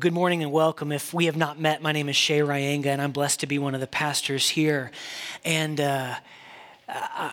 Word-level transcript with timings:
Good 0.00 0.12
morning 0.12 0.42
and 0.42 0.50
welcome. 0.50 0.90
If 0.90 1.14
we 1.14 1.26
have 1.26 1.36
not 1.36 1.60
met, 1.60 1.80
my 1.80 1.92
name 1.92 2.08
is 2.08 2.16
Shea 2.16 2.40
Reyenga, 2.40 2.86
and 2.86 3.00
I'm 3.00 3.12
blessed 3.12 3.40
to 3.40 3.46
be 3.46 3.60
one 3.60 3.76
of 3.76 3.80
the 3.80 3.86
pastors 3.86 4.48
here. 4.48 4.90
And 5.44 5.80
uh, 5.80 6.16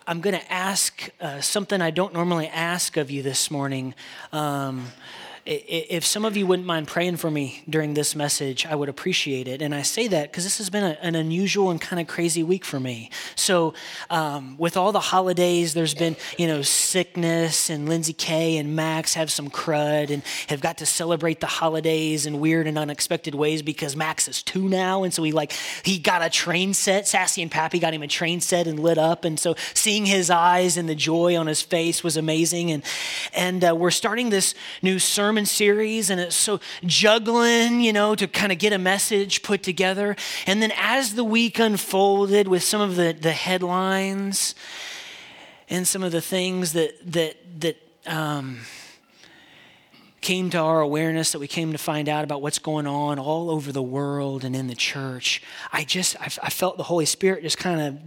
I'm 0.05 0.21
going 0.21 0.37
to 0.39 0.51
ask 0.51 1.09
uh, 1.19 1.41
something 1.41 1.81
I 1.81 1.89
don't 1.89 2.13
normally 2.13 2.47
ask 2.47 2.97
of 2.97 3.09
you 3.09 3.23
this 3.23 3.49
morning. 3.49 3.95
Um, 4.31 4.91
if 5.45 6.05
some 6.05 6.23
of 6.23 6.37
you 6.37 6.45
wouldn't 6.45 6.67
mind 6.67 6.87
praying 6.87 7.17
for 7.17 7.31
me 7.31 7.63
during 7.67 7.95
this 7.95 8.15
message, 8.15 8.65
I 8.67 8.75
would 8.75 8.89
appreciate 8.89 9.47
it. 9.47 9.61
And 9.61 9.73
I 9.73 9.81
say 9.81 10.07
that 10.07 10.31
because 10.31 10.43
this 10.43 10.59
has 10.59 10.69
been 10.69 10.83
a, 10.83 10.97
an 11.01 11.15
unusual 11.15 11.71
and 11.71 11.81
kind 11.81 11.99
of 11.99 12.07
crazy 12.07 12.43
week 12.43 12.63
for 12.63 12.79
me. 12.79 13.09
So, 13.35 13.73
um, 14.11 14.55
with 14.59 14.77
all 14.77 14.91
the 14.91 14.99
holidays, 14.99 15.73
there's 15.73 15.95
been, 15.95 16.15
you 16.37 16.45
know, 16.47 16.61
sickness, 16.61 17.71
and 17.71 17.89
Lindsay 17.89 18.13
Kay 18.13 18.57
and 18.57 18.75
Max 18.75 19.15
have 19.15 19.31
some 19.31 19.49
crud 19.49 20.11
and 20.11 20.21
have 20.47 20.61
got 20.61 20.77
to 20.77 20.85
celebrate 20.85 21.39
the 21.39 21.47
holidays 21.47 22.27
in 22.27 22.39
weird 22.39 22.67
and 22.67 22.77
unexpected 22.77 23.33
ways 23.33 23.63
because 23.63 23.95
Max 23.95 24.27
is 24.27 24.43
two 24.43 24.69
now. 24.69 25.03
And 25.03 25.11
so 25.11 25.23
he, 25.23 25.31
like, 25.31 25.53
he 25.83 25.97
got 25.97 26.21
a 26.21 26.29
train 26.29 26.75
set. 26.75 27.07
Sassy 27.07 27.41
and 27.41 27.49
Pappy 27.49 27.79
got 27.79 27.95
him 27.95 28.03
a 28.03 28.07
train 28.07 28.41
set 28.41 28.67
and 28.67 28.79
lit 28.79 28.99
up. 28.99 29.25
And 29.25 29.39
so 29.39 29.55
seeing 29.73 30.05
his 30.05 30.29
eyes 30.29 30.77
and 30.77 30.87
the 30.87 30.95
joy 30.95 31.35
on 31.35 31.47
his 31.47 31.63
face 31.63 32.03
was 32.03 32.15
amazing. 32.15 32.71
And, 32.71 32.83
and 33.33 33.65
uh, 33.65 33.75
we're 33.75 33.89
starting 33.89 34.29
this 34.29 34.53
new 34.83 34.99
sermon 34.99 35.30
series, 35.45 36.09
and 36.09 36.19
it's 36.19 36.35
so 36.35 36.59
juggling, 36.85 37.81
you 37.81 37.93
know, 37.93 38.15
to 38.15 38.27
kind 38.27 38.51
of 38.51 38.57
get 38.57 38.73
a 38.73 38.77
message 38.77 39.43
put 39.43 39.63
together. 39.63 40.15
And 40.45 40.61
then 40.61 40.71
as 40.77 41.15
the 41.15 41.23
week 41.23 41.59
unfolded 41.59 42.47
with 42.47 42.63
some 42.63 42.81
of 42.81 42.95
the, 42.95 43.13
the 43.13 43.31
headlines 43.31 44.55
and 45.69 45.87
some 45.87 46.03
of 46.03 46.11
the 46.11 46.21
things 46.21 46.73
that, 46.73 46.93
that, 47.11 47.37
that, 47.61 47.77
um, 48.05 48.61
came 50.21 50.51
to 50.51 50.57
our 50.59 50.81
awareness 50.81 51.31
that 51.31 51.39
we 51.39 51.47
came 51.47 51.71
to 51.71 51.79
find 51.79 52.07
out 52.07 52.23
about 52.23 52.41
what's 52.43 52.59
going 52.59 52.85
on 52.85 53.17
all 53.17 53.49
over 53.49 53.71
the 53.71 53.81
world 53.81 54.43
and 54.43 54.55
in 54.55 54.67
the 54.67 54.75
church 54.75 55.41
i 55.73 55.83
just 55.83 56.15
i, 56.21 56.25
I 56.43 56.51
felt 56.51 56.77
the 56.77 56.83
holy 56.83 57.07
spirit 57.07 57.41
just 57.41 57.57
kind 57.57 57.81
of 57.81 57.99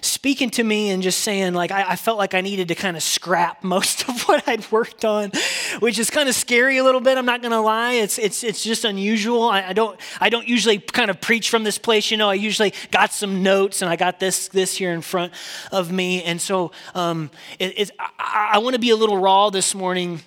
speaking 0.00 0.50
to 0.50 0.64
me 0.64 0.90
and 0.90 1.02
just 1.02 1.20
saying 1.20 1.54
like 1.54 1.70
I, 1.70 1.90
I 1.90 1.96
felt 1.96 2.18
like 2.18 2.34
i 2.34 2.40
needed 2.40 2.68
to 2.68 2.74
kind 2.74 2.96
of 2.96 3.02
scrap 3.02 3.62
most 3.70 4.08
of 4.08 4.22
what 4.22 4.46
i'd 4.48 4.70
worked 4.70 5.04
on 5.04 5.32
which 5.80 5.98
is 5.98 6.10
kind 6.10 6.28
of 6.28 6.34
scary 6.34 6.78
a 6.78 6.84
little 6.84 7.00
bit 7.00 7.18
i'm 7.18 7.26
not 7.26 7.42
gonna 7.42 7.60
lie. 7.60 7.92
It's 7.92 8.18
it's 8.18 8.44
it's 8.44 8.62
just 8.62 8.84
unusual. 8.84 9.42
I, 9.44 9.68
I 9.68 9.72
don't 9.72 9.98
i 10.20 10.28
don't 10.28 10.46
usually 10.46 10.78
kind 10.78 11.10
of 11.10 11.20
preach 11.20 11.50
from 11.50 11.64
this 11.64 11.78
place 11.78 12.10
you 12.10 12.16
know 12.16 12.28
i 12.28 12.34
usually 12.34 12.72
got 12.90 13.12
some 13.12 13.42
notes 13.42 13.82
and 13.82 13.90
i 13.90 13.96
got 13.96 14.20
this 14.20 14.48
this 14.48 14.76
here 14.76 14.92
in 14.92 15.02
front 15.02 15.32
of 15.72 15.90
me. 15.90 16.22
And 16.22 16.40
so 16.40 16.72
um, 16.94 17.30
it, 17.58 17.90
i, 17.98 18.50
I 18.54 18.58
want 18.58 18.74
to 18.74 18.80
be 18.80 18.90
a 18.90 18.96
little 18.96 19.18
raw 19.18 19.50
this 19.50 19.74
morning 19.74 20.20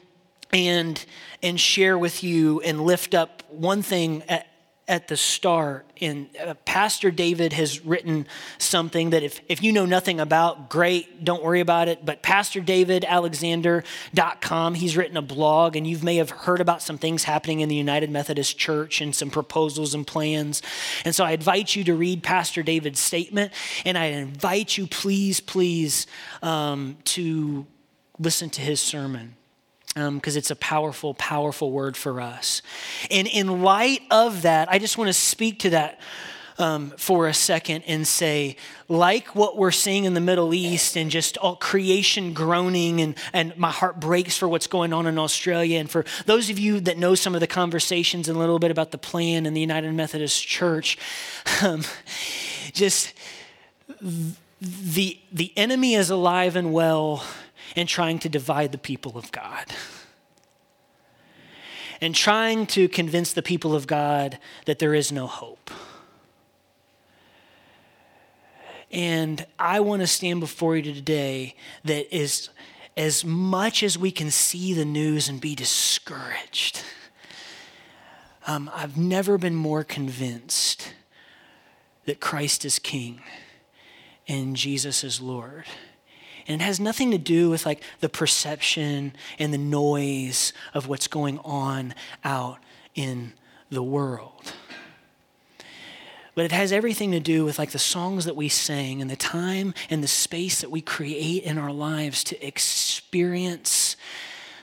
and 0.52 1.04
and 1.42 1.60
share 1.60 1.98
with 1.98 2.24
you 2.24 2.62
and 2.62 2.82
lift 2.82 3.14
up 3.14 3.44
one 3.50 3.82
thing 3.82 4.24
at, 4.30 4.48
at 4.94 5.08
the 5.08 5.18
start 5.18 5.88
and 6.02 6.30
uh, 6.40 6.54
pastor 6.66 7.10
david 7.10 7.52
has 7.52 7.84
written 7.84 8.28
something 8.60 9.10
that 9.10 9.24
if, 9.24 9.42
if 9.50 9.64
you 9.64 9.72
know 9.72 9.88
nothing 9.88 10.20
about 10.20 10.70
great 10.70 11.26
don't 11.26 11.42
worry 11.42 11.62
about 11.62 11.88
it 11.88 12.06
but 12.06 12.22
pastordavidalexander.com 12.22 14.76
he's 14.76 14.96
written 14.96 15.18
a 15.18 15.22
blog 15.24 15.76
and 15.76 15.88
you 15.88 15.98
may 16.04 16.18
have 16.18 16.30
heard 16.30 16.62
about 16.62 16.80
some 16.80 17.00
things 17.00 17.24
happening 17.24 17.62
in 17.62 17.70
the 17.70 17.76
united 17.76 18.12
methodist 18.12 18.56
church 18.56 19.02
and 19.02 19.16
some 19.16 19.32
proposals 19.32 19.96
and 19.96 20.06
plans. 20.06 20.62
And 21.06 21.16
so 21.16 21.26
i 21.26 21.32
invite 21.32 21.76
you 21.76 21.84
to 21.86 21.96
read 21.96 22.22
pastor 22.22 22.62
david's 22.62 23.00
statement 23.00 23.52
and 23.86 23.98
i 23.98 24.06
invite 24.06 24.78
you 24.78 24.86
please 24.86 25.40
please 25.40 26.06
um, 26.44 26.98
to 27.06 27.66
listen 28.20 28.52
to 28.52 28.62
his 28.62 28.80
sermon 28.80 29.34
because 29.94 30.36
um, 30.36 30.38
it's 30.38 30.52
a 30.52 30.56
powerful, 30.56 31.14
powerful 31.14 31.72
word 31.72 31.96
for 31.96 32.20
us. 32.20 32.62
And 33.12 33.28
in 33.28 33.62
light 33.62 34.02
of 34.10 34.42
that, 34.42 34.72
I 34.72 34.80
just 34.80 34.98
want 34.98 35.10
to 35.10 35.14
speak 35.14 35.60
to 35.60 35.70
that 35.72 36.00
um, 36.58 36.92
for 36.98 37.28
a 37.28 37.34
second 37.34 37.84
and 37.88 38.08
say, 38.08 38.58
like 38.88 39.36
what 39.36 39.58
we're 39.58 39.72
seeing 39.72 40.06
in 40.06 40.14
the 40.14 40.22
Middle 40.22 40.54
East 40.54 40.96
and 40.96 41.10
just 41.10 41.38
all 41.38 41.56
creation 41.56 42.34
groaning, 42.34 43.02
and, 43.02 43.16
and 43.34 43.58
my 43.58 43.72
heart 43.72 44.00
breaks 44.00 44.38
for 44.38 44.48
what's 44.48 44.68
going 44.68 44.94
on 44.94 45.08
in 45.08 45.18
Australia. 45.18 45.80
And 45.80 45.90
for 45.90 46.06
those 46.26 46.50
of 46.50 46.60
you 46.60 46.80
that 46.82 46.98
know 46.98 47.16
some 47.16 47.36
of 47.36 47.42
the 47.42 47.48
conversations 47.48 48.28
and 48.28 48.36
a 48.36 48.40
little 48.40 48.60
bit 48.60 48.72
about 48.72 48.92
the 48.92 48.98
plan 48.98 49.46
in 49.46 49.54
the 49.54 49.62
United 49.62 49.94
Methodist 49.94 50.46
Church, 50.46 50.98
um, 51.64 51.84
just 52.72 53.14
the, 54.02 55.20
the 55.32 55.52
enemy 55.58 55.96
is 55.96 56.10
alive 56.10 56.56
and 56.56 56.74
well 56.74 57.24
and 57.76 57.88
trying 57.88 58.20
to 58.20 58.30
divide 58.30 58.72
the 58.72 58.78
people 58.78 59.18
of 59.18 59.32
God. 59.32 59.66
And 62.02 62.14
trying 62.14 62.68
to 62.68 62.90
convince 62.90 63.34
the 63.34 63.42
people 63.42 63.76
of 63.76 63.88
God 63.88 64.38
that 64.66 64.80
there 64.80 64.94
is 64.94 65.12
no 65.12 65.28
hope. 65.28 65.72
And 68.92 69.46
I 69.58 69.80
want 69.80 70.02
to 70.02 70.08
stand 70.08 70.40
before 70.40 70.78
you 70.78 70.94
today 70.94 71.56
that 71.84 72.16
is 72.16 72.50
as 72.96 73.26
much 73.26 73.82
as 73.82 73.98
we 73.98 74.12
can 74.12 74.30
see 74.30 74.74
the 74.74 74.86
news 74.86 75.28
and 75.28 75.42
be 75.42 75.56
discouraged, 75.56 76.84
um, 78.46 78.70
I've 78.74 78.98
never 78.98 79.38
been 79.38 79.56
more 79.56 79.84
convinced 79.84 80.94
that 82.06 82.20
Christ 82.20 82.66
is 82.66 82.78
King 82.78 83.22
and 84.28 84.56
Jesus 84.56 85.04
is 85.04 85.22
Lord. 85.22 85.66
And 86.48 86.62
it 86.62 86.64
has 86.64 86.80
nothing 86.80 87.12
to 87.12 87.18
do 87.18 87.50
with 87.50 87.66
like 87.66 87.82
the 88.00 88.10
perception 88.10 89.14
and 89.40 89.54
the 89.54 89.58
noise 89.58 90.54
of 90.74 90.88
what's 90.88 91.08
going 91.08 91.40
on 91.40 91.94
out 92.24 92.60
in 92.96 93.34
the 93.70 93.84
world. 93.84 94.54
But 96.36 96.46
it 96.46 96.52
has 96.52 96.72
everything 96.72 97.12
to 97.12 97.20
do 97.20 97.46
with 97.46 97.60
like 97.60 97.72
the 97.72 97.80
songs 97.80 98.26
that 98.26 98.36
we 98.36 98.50
sing 98.50 99.02
and 99.02 99.10
the 99.10 99.16
time 99.16 99.74
and 99.90 100.04
the 100.04 100.08
space 100.08 100.62
that 100.62 100.72
we 100.72 100.82
create 100.82 101.44
in 101.44 101.58
our 101.58 101.72
lives 101.72 102.24
to 102.26 102.46
experience 102.46 103.96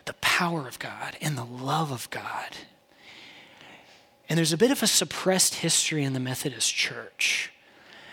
the 0.07 0.15
power 0.15 0.67
of 0.67 0.79
God 0.79 1.17
and 1.21 1.39
the 1.39 1.45
love 1.45 1.93
of 1.93 2.11
God. 2.11 2.57
And 4.29 4.37
there's 4.37 4.53
a 4.53 4.59
bit 4.59 4.71
of 4.71 4.83
a 4.83 4.87
suppressed 4.87 5.57
history 5.57 6.03
in 6.05 6.13
the 6.13 6.21
Methodist 6.21 6.75
Church 6.75 7.53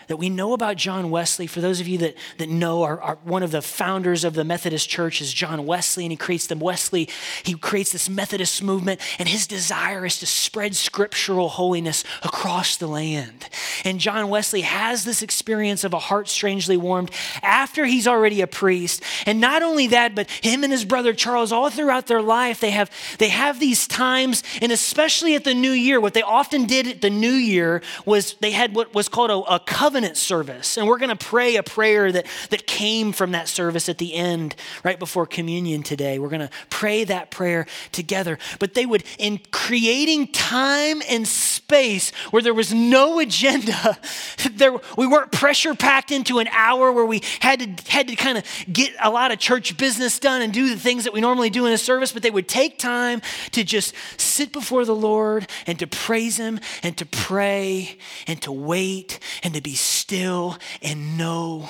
that 0.08 0.16
we 0.16 0.28
know 0.28 0.52
about 0.52 0.76
John 0.76 1.10
Wesley. 1.10 1.46
For 1.46 1.60
those 1.60 1.80
of 1.80 1.86
you 1.86 1.98
that, 1.98 2.16
that 2.38 2.48
know, 2.48 2.82
are, 2.82 3.18
one 3.22 3.42
of 3.42 3.50
the 3.50 3.62
founders 3.62 4.24
of 4.24 4.34
the 4.34 4.44
Methodist 4.44 4.88
Church 4.88 5.20
is 5.20 5.32
John 5.32 5.64
Wesley, 5.66 6.04
and 6.04 6.10
he 6.10 6.16
creates 6.16 6.46
the 6.46 6.56
Wesley, 6.56 7.08
he 7.44 7.54
creates 7.54 7.92
this 7.92 8.08
Methodist 8.08 8.62
movement, 8.62 9.00
and 9.18 9.28
his 9.28 9.46
desire 9.46 10.04
is 10.04 10.18
to 10.18 10.26
spread 10.26 10.74
scriptural 10.74 11.48
holiness 11.48 12.04
across 12.22 12.76
the 12.76 12.86
land. 12.86 13.48
And 13.84 14.00
John 14.00 14.28
Wesley 14.28 14.62
has 14.62 15.04
this 15.04 15.22
experience 15.22 15.84
of 15.84 15.92
a 15.92 15.98
heart 15.98 16.28
strangely 16.28 16.76
warmed 16.76 17.10
after 17.42 17.84
he's 17.84 18.08
already 18.08 18.40
a 18.40 18.46
priest. 18.46 19.02
And 19.26 19.40
not 19.40 19.62
only 19.62 19.88
that, 19.88 20.14
but 20.14 20.30
him 20.42 20.64
and 20.64 20.72
his 20.72 20.84
brother 20.84 21.12
Charles, 21.12 21.52
all 21.52 21.70
throughout 21.70 22.06
their 22.06 22.22
life, 22.22 22.60
they 22.60 22.70
have 22.70 22.90
they 23.18 23.28
have 23.28 23.60
these 23.60 23.86
times, 23.86 24.42
and 24.62 24.72
especially 24.72 25.34
at 25.34 25.44
the 25.44 25.54
new 25.54 25.70
year, 25.70 26.00
what 26.00 26.14
they 26.14 26.22
often 26.22 26.64
did 26.64 26.86
at 26.86 27.02
the 27.02 27.10
new 27.10 27.28
year 27.28 27.82
was 28.06 28.34
they 28.40 28.52
had 28.52 28.74
what 28.74 28.94
was 28.94 29.08
called 29.08 29.30
a, 29.30 29.54
a 29.54 29.60
covenant 29.60 29.97
service. 30.16 30.76
And 30.76 30.86
we're 30.86 30.98
going 30.98 31.16
to 31.16 31.26
pray 31.26 31.56
a 31.56 31.62
prayer 31.62 32.10
that, 32.12 32.26
that 32.50 32.66
came 32.66 33.12
from 33.12 33.32
that 33.32 33.48
service 33.48 33.88
at 33.88 33.98
the 33.98 34.14
end, 34.14 34.54
right 34.84 34.98
before 34.98 35.26
communion 35.26 35.82
today. 35.82 36.18
We're 36.18 36.28
going 36.28 36.40
to 36.40 36.50
pray 36.70 37.04
that 37.04 37.30
prayer 37.30 37.66
together. 37.92 38.38
But 38.58 38.74
they 38.74 38.86
would, 38.86 39.04
in 39.18 39.40
creating 39.50 40.28
time 40.28 41.02
and 41.08 41.26
space 41.26 42.10
where 42.30 42.42
there 42.42 42.54
was 42.54 42.72
no 42.72 43.18
agenda, 43.18 43.98
there, 44.52 44.72
we 44.96 45.06
weren't 45.06 45.32
pressure 45.32 45.74
packed 45.74 46.10
into 46.10 46.38
an 46.38 46.48
hour 46.48 46.92
where 46.92 47.06
we 47.06 47.22
had 47.40 47.60
to, 47.60 47.90
had 47.90 48.08
to 48.08 48.16
kind 48.16 48.38
of 48.38 48.44
get 48.72 48.92
a 49.02 49.10
lot 49.10 49.32
of 49.32 49.38
church 49.38 49.76
business 49.76 50.18
done 50.18 50.42
and 50.42 50.52
do 50.52 50.68
the 50.68 50.80
things 50.80 51.04
that 51.04 51.12
we 51.12 51.20
normally 51.20 51.50
do 51.50 51.66
in 51.66 51.72
a 51.72 51.78
service, 51.78 52.12
but 52.12 52.22
they 52.22 52.30
would 52.30 52.48
take 52.48 52.78
time 52.78 53.20
to 53.52 53.64
just 53.64 53.94
sit 54.16 54.52
before 54.52 54.84
the 54.84 54.94
Lord 54.94 55.46
and 55.66 55.78
to 55.78 55.86
praise 55.86 56.36
Him 56.36 56.60
and 56.82 56.96
to 56.96 57.06
pray 57.06 57.98
and 58.26 58.40
to 58.42 58.52
wait 58.52 59.18
and 59.42 59.54
to 59.54 59.60
be 59.60 59.74
still 59.88 60.56
and 60.82 61.16
know 61.18 61.68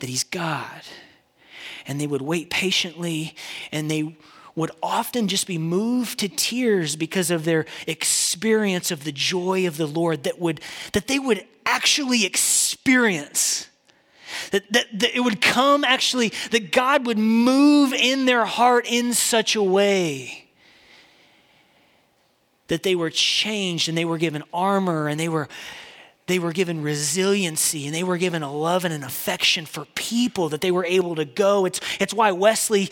that 0.00 0.08
He's 0.08 0.24
God. 0.24 0.82
And 1.86 2.00
they 2.00 2.06
would 2.06 2.22
wait 2.22 2.50
patiently 2.50 3.36
and 3.70 3.90
they 3.90 4.16
would 4.56 4.70
often 4.82 5.28
just 5.28 5.46
be 5.46 5.58
moved 5.58 6.18
to 6.18 6.28
tears 6.28 6.96
because 6.96 7.30
of 7.30 7.44
their 7.44 7.66
experience 7.86 8.90
of 8.90 9.04
the 9.04 9.12
joy 9.12 9.66
of 9.66 9.76
the 9.76 9.86
Lord 9.86 10.24
that 10.24 10.40
would 10.40 10.60
that 10.92 11.06
they 11.06 11.18
would 11.18 11.46
actually 11.64 12.24
experience 12.24 13.68
that, 14.50 14.70
that, 14.72 14.86
that, 14.98 15.16
it 15.16 15.20
would 15.20 15.40
come 15.40 15.84
actually 15.84 16.32
that 16.50 16.72
god 16.72 17.06
would 17.06 17.18
move 17.18 17.92
in 17.92 18.24
their 18.24 18.44
heart 18.44 18.86
in 18.88 19.12
such 19.14 19.56
a 19.56 19.62
way 19.62 20.48
that 22.68 22.82
they 22.82 22.94
were 22.94 23.10
changed 23.10 23.88
and 23.88 23.96
they 23.96 24.04
were 24.04 24.18
given 24.18 24.42
armor 24.52 25.08
and 25.08 25.18
they 25.18 25.28
were 25.28 25.48
they 26.26 26.38
were 26.38 26.52
given 26.52 26.82
resiliency 26.82 27.86
and 27.86 27.94
they 27.94 28.02
were 28.02 28.18
given 28.18 28.42
a 28.42 28.52
love 28.52 28.84
and 28.84 28.92
an 28.92 29.04
affection 29.04 29.64
for 29.64 29.84
people 29.94 30.48
that 30.48 30.60
they 30.60 30.70
were 30.70 30.84
able 30.84 31.14
to 31.14 31.24
go. 31.24 31.64
It's, 31.64 31.80
it's 32.00 32.12
why 32.12 32.32
Wesley 32.32 32.90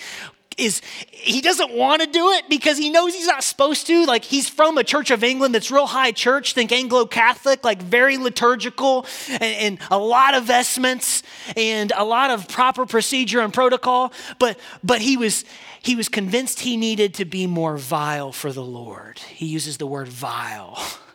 is 0.57 0.83
he 1.11 1.41
doesn't 1.41 1.73
want 1.73 2.03
to 2.03 2.07
do 2.07 2.31
it 2.31 2.49
because 2.49 2.79
he 2.79 2.91
knows 2.91 3.15
he's 3.15 3.27
not 3.27 3.43
supposed 3.43 3.87
to. 3.87 4.05
Like 4.05 4.25
he's 4.25 4.49
from 4.49 4.79
a 4.79 4.85
Church 4.85 5.11
of 5.11 5.25
England 5.25 5.55
that's 5.55 5.71
real 5.71 5.87
high 5.87 6.13
church, 6.13 6.55
think 6.55 6.73
Anglo 6.73 7.07
Catholic, 7.07 7.65
like 7.65 7.83
very 7.83 8.19
liturgical 8.19 9.07
and, 9.29 9.43
and, 9.43 9.79
a 9.91 9.99
lot 9.99 10.35
of 10.35 10.45
vestments 10.45 11.23
and 11.57 11.93
a 11.97 12.05
lot 12.05 12.31
of 12.31 12.49
proper 12.49 12.87
procedure 12.87 13.41
and 13.41 13.53
protocol. 13.53 14.13
But 14.39 14.59
but 14.83 15.01
he 15.01 15.17
was 15.17 15.45
he 15.83 15.97
was 15.97 16.09
convinced 16.09 16.61
he 16.61 16.77
needed 16.77 17.15
to 17.15 17.25
be 17.25 17.47
more 17.47 17.77
vile 17.77 18.33
for 18.33 18.53
the 18.53 18.65
Lord. 18.65 19.19
He 19.19 19.47
uses 19.47 19.79
the 19.79 19.87
word 19.87 20.09
vile. 20.09 20.81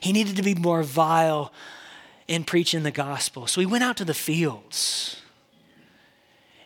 He 0.00 0.12
needed 0.12 0.36
to 0.36 0.42
be 0.42 0.54
more 0.54 0.82
vile 0.82 1.52
in 2.28 2.44
preaching 2.44 2.82
the 2.82 2.90
gospel. 2.90 3.46
So 3.46 3.60
he 3.60 3.66
went 3.66 3.84
out 3.84 3.96
to 3.98 4.04
the 4.04 4.14
fields 4.14 5.20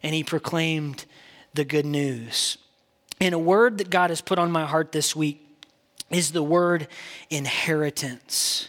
and 0.02 0.14
he 0.14 0.22
proclaimed 0.22 1.04
the 1.54 1.64
good 1.64 1.86
news. 1.86 2.58
And 3.20 3.34
a 3.34 3.38
word 3.38 3.78
that 3.78 3.90
God 3.90 4.10
has 4.10 4.20
put 4.20 4.38
on 4.38 4.52
my 4.52 4.66
heart 4.66 4.92
this 4.92 5.16
week 5.16 5.42
is 6.10 6.32
the 6.32 6.42
word 6.42 6.86
inheritance. 7.30 8.68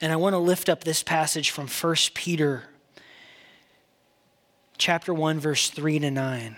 And 0.00 0.12
I 0.12 0.16
want 0.16 0.34
to 0.34 0.38
lift 0.38 0.68
up 0.68 0.84
this 0.84 1.02
passage 1.02 1.50
from 1.50 1.68
1 1.68 1.94
Peter 2.14 2.64
chapter 4.76 5.12
1 5.12 5.40
verse 5.40 5.70
3 5.70 5.98
to 6.00 6.10
9. 6.10 6.56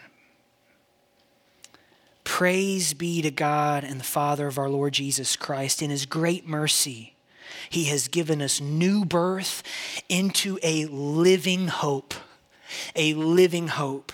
Praise 2.41 2.95
be 2.95 3.21
to 3.21 3.31
God 3.31 3.85
and 3.85 4.01
the 4.01 4.05
Father 4.05 4.47
of 4.47 4.57
our 4.57 4.71
Lord 4.71 4.95
Jesus 4.95 5.37
Christ. 5.37 5.83
In 5.83 5.91
his 5.91 6.07
great 6.07 6.49
mercy, 6.49 7.15
he 7.69 7.85
has 7.91 8.09
given 8.09 8.41
us 8.41 8.63
new 8.63 9.05
birth 9.05 9.63
into 10.09 10.59
a 10.63 10.87
living 10.87 11.69
hope. 11.69 12.15
A 12.97 13.13
living 13.13 13.69
hope 13.69 14.11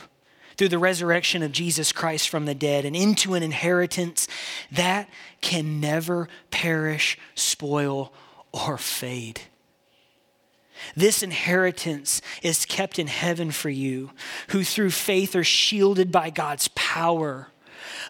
through 0.56 0.70
the 0.70 0.76
resurrection 0.76 1.44
of 1.44 1.52
Jesus 1.52 1.92
Christ 1.92 2.28
from 2.28 2.46
the 2.46 2.54
dead 2.56 2.84
and 2.84 2.96
into 2.96 3.34
an 3.34 3.44
inheritance 3.44 4.26
that 4.72 5.08
can 5.40 5.78
never 5.80 6.28
perish, 6.50 7.16
spoil, 7.36 8.12
or 8.50 8.76
fade. 8.76 9.42
This 10.96 11.22
inheritance 11.22 12.20
is 12.42 12.66
kept 12.66 12.98
in 12.98 13.06
heaven 13.06 13.52
for 13.52 13.70
you, 13.70 14.10
who 14.48 14.64
through 14.64 14.90
faith 14.90 15.36
are 15.36 15.44
shielded 15.44 16.10
by 16.10 16.30
God's 16.30 16.66
power 16.74 17.52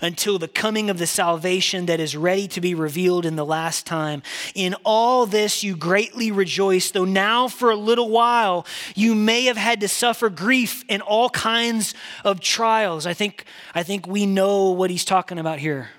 until 0.01 0.39
the 0.39 0.49
coming 0.49 0.91
of 0.91 0.99
the 0.99 1.07
salvation 1.07 1.87
that 1.87 2.01
is 2.01 2.17
ready 2.17 2.49
to 2.49 2.61
be 2.61 2.75
revealed 2.75 3.27
in 3.27 3.37
the 3.37 3.45
last 3.45 3.87
time. 3.87 4.23
In 4.55 4.75
all 4.85 5.27
this 5.27 5.63
you 5.63 5.77
greatly 5.77 6.31
rejoice, 6.31 6.91
though 6.91 7.05
now 7.05 7.49
for 7.49 7.71
a 7.71 7.77
little 7.77 8.11
while 8.11 8.67
you 8.95 9.15
may 9.15 9.45
have 9.45 9.57
had 9.57 9.81
to 9.81 9.89
suffer 9.89 10.29
grief 10.29 10.85
in 10.89 11.01
all 11.01 11.31
kinds 11.31 11.95
of 12.25 12.41
trials. 12.41 13.07
I 13.07 13.15
think, 13.15 13.45
I 13.75 13.83
think 13.83 14.07
we 14.07 14.27
know 14.27 14.71
what 14.71 14.91
he's 14.91 15.05
talking 15.05 15.39
about 15.39 15.59
here. 15.59 15.91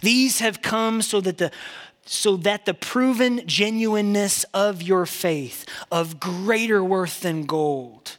These 0.00 0.40
have 0.40 0.62
come 0.62 1.02
so 1.02 1.20
that 1.20 1.38
the 1.38 1.50
so 2.06 2.36
that 2.36 2.66
the 2.66 2.74
proven 2.74 3.46
genuineness 3.46 4.44
of 4.52 4.82
your 4.82 5.06
faith, 5.06 5.64
of 5.90 6.20
greater 6.20 6.84
worth 6.84 7.20
than 7.20 7.46
gold, 7.46 8.18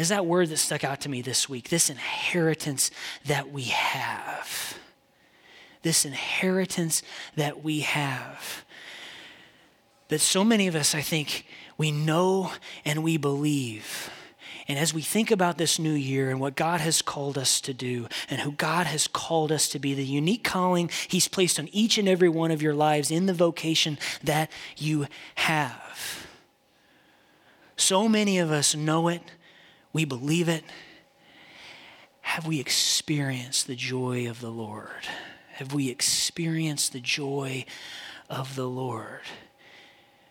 is 0.00 0.08
that 0.08 0.24
word 0.24 0.48
that 0.48 0.56
stuck 0.56 0.82
out 0.82 1.02
to 1.02 1.10
me 1.10 1.20
this 1.20 1.46
week 1.46 1.68
this 1.68 1.90
inheritance 1.90 2.90
that 3.26 3.52
we 3.52 3.64
have. 3.64 4.78
This 5.82 6.06
inheritance 6.06 7.02
that 7.36 7.62
we 7.62 7.80
have. 7.80 8.64
That 10.08 10.20
so 10.20 10.42
many 10.42 10.68
of 10.68 10.74
us, 10.74 10.94
I 10.94 11.02
think, 11.02 11.44
we 11.76 11.92
know 11.92 12.50
and 12.84 13.02
we 13.02 13.18
believe. 13.18 14.10
And 14.68 14.78
as 14.78 14.94
we 14.94 15.02
think 15.02 15.30
about 15.30 15.58
this 15.58 15.78
new 15.78 15.92
year 15.92 16.30
and 16.30 16.40
what 16.40 16.56
God 16.56 16.80
has 16.80 17.02
called 17.02 17.36
us 17.36 17.60
to 17.60 17.74
do 17.74 18.08
and 18.30 18.40
who 18.40 18.52
God 18.52 18.86
has 18.86 19.06
called 19.06 19.52
us 19.52 19.68
to 19.68 19.78
be, 19.78 19.92
the 19.92 20.04
unique 20.04 20.44
calling 20.44 20.90
He's 21.08 21.28
placed 21.28 21.58
on 21.58 21.68
each 21.72 21.98
and 21.98 22.08
every 22.08 22.28
one 22.28 22.50
of 22.50 22.62
your 22.62 22.74
lives 22.74 23.10
in 23.10 23.26
the 23.26 23.34
vocation 23.34 23.98
that 24.24 24.50
you 24.78 25.06
have. 25.34 26.26
So 27.76 28.08
many 28.08 28.38
of 28.38 28.50
us 28.50 28.74
know 28.74 29.08
it 29.08 29.22
we 29.92 30.04
believe 30.04 30.48
it. 30.48 30.64
Have 32.22 32.46
we 32.46 32.60
experienced 32.60 33.66
the 33.66 33.74
joy 33.74 34.28
of 34.28 34.40
the 34.40 34.50
Lord? 34.50 35.06
Have 35.54 35.74
we 35.74 35.90
experienced 35.90 36.92
the 36.92 37.00
joy 37.00 37.64
of 38.28 38.54
the 38.54 38.68
Lord? 38.68 39.22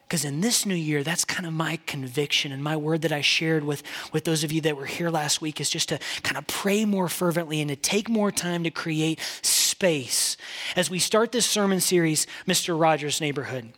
Because 0.08 0.26
in 0.26 0.42
this 0.42 0.66
new 0.66 0.76
year, 0.76 1.04
that's 1.04 1.24
kind 1.24 1.46
of 1.46 1.54
my 1.54 1.78
conviction 1.86 2.52
and 2.52 2.64
my 2.64 2.76
word 2.76 3.04
that 3.04 3.12
I 3.12 3.22
shared 3.22 3.64
with, 3.64 3.84
with 4.12 4.24
those 4.24 4.44
of 4.44 4.52
you 4.52 4.60
that 4.62 4.76
were 4.76 4.88
here 4.88 5.12
last 5.12 5.40
week 5.40 5.62
is 5.62 5.70
just 5.70 5.90
to 5.90 6.00
kind 6.24 6.36
of 6.36 6.48
pray 6.48 6.84
more 6.84 7.08
fervently 7.08 7.62
and 7.62 7.70
to 7.70 7.76
take 7.76 8.10
more 8.10 8.32
time 8.32 8.64
to 8.64 8.72
create 8.72 9.20
space 9.44 10.36
as 10.76 10.90
we 10.90 10.98
start 10.98 11.32
this 11.32 11.46
sermon 11.46 11.80
series, 11.80 12.26
Mr. 12.48 12.80
Rogers' 12.80 13.22
Neighborhood. 13.22 13.74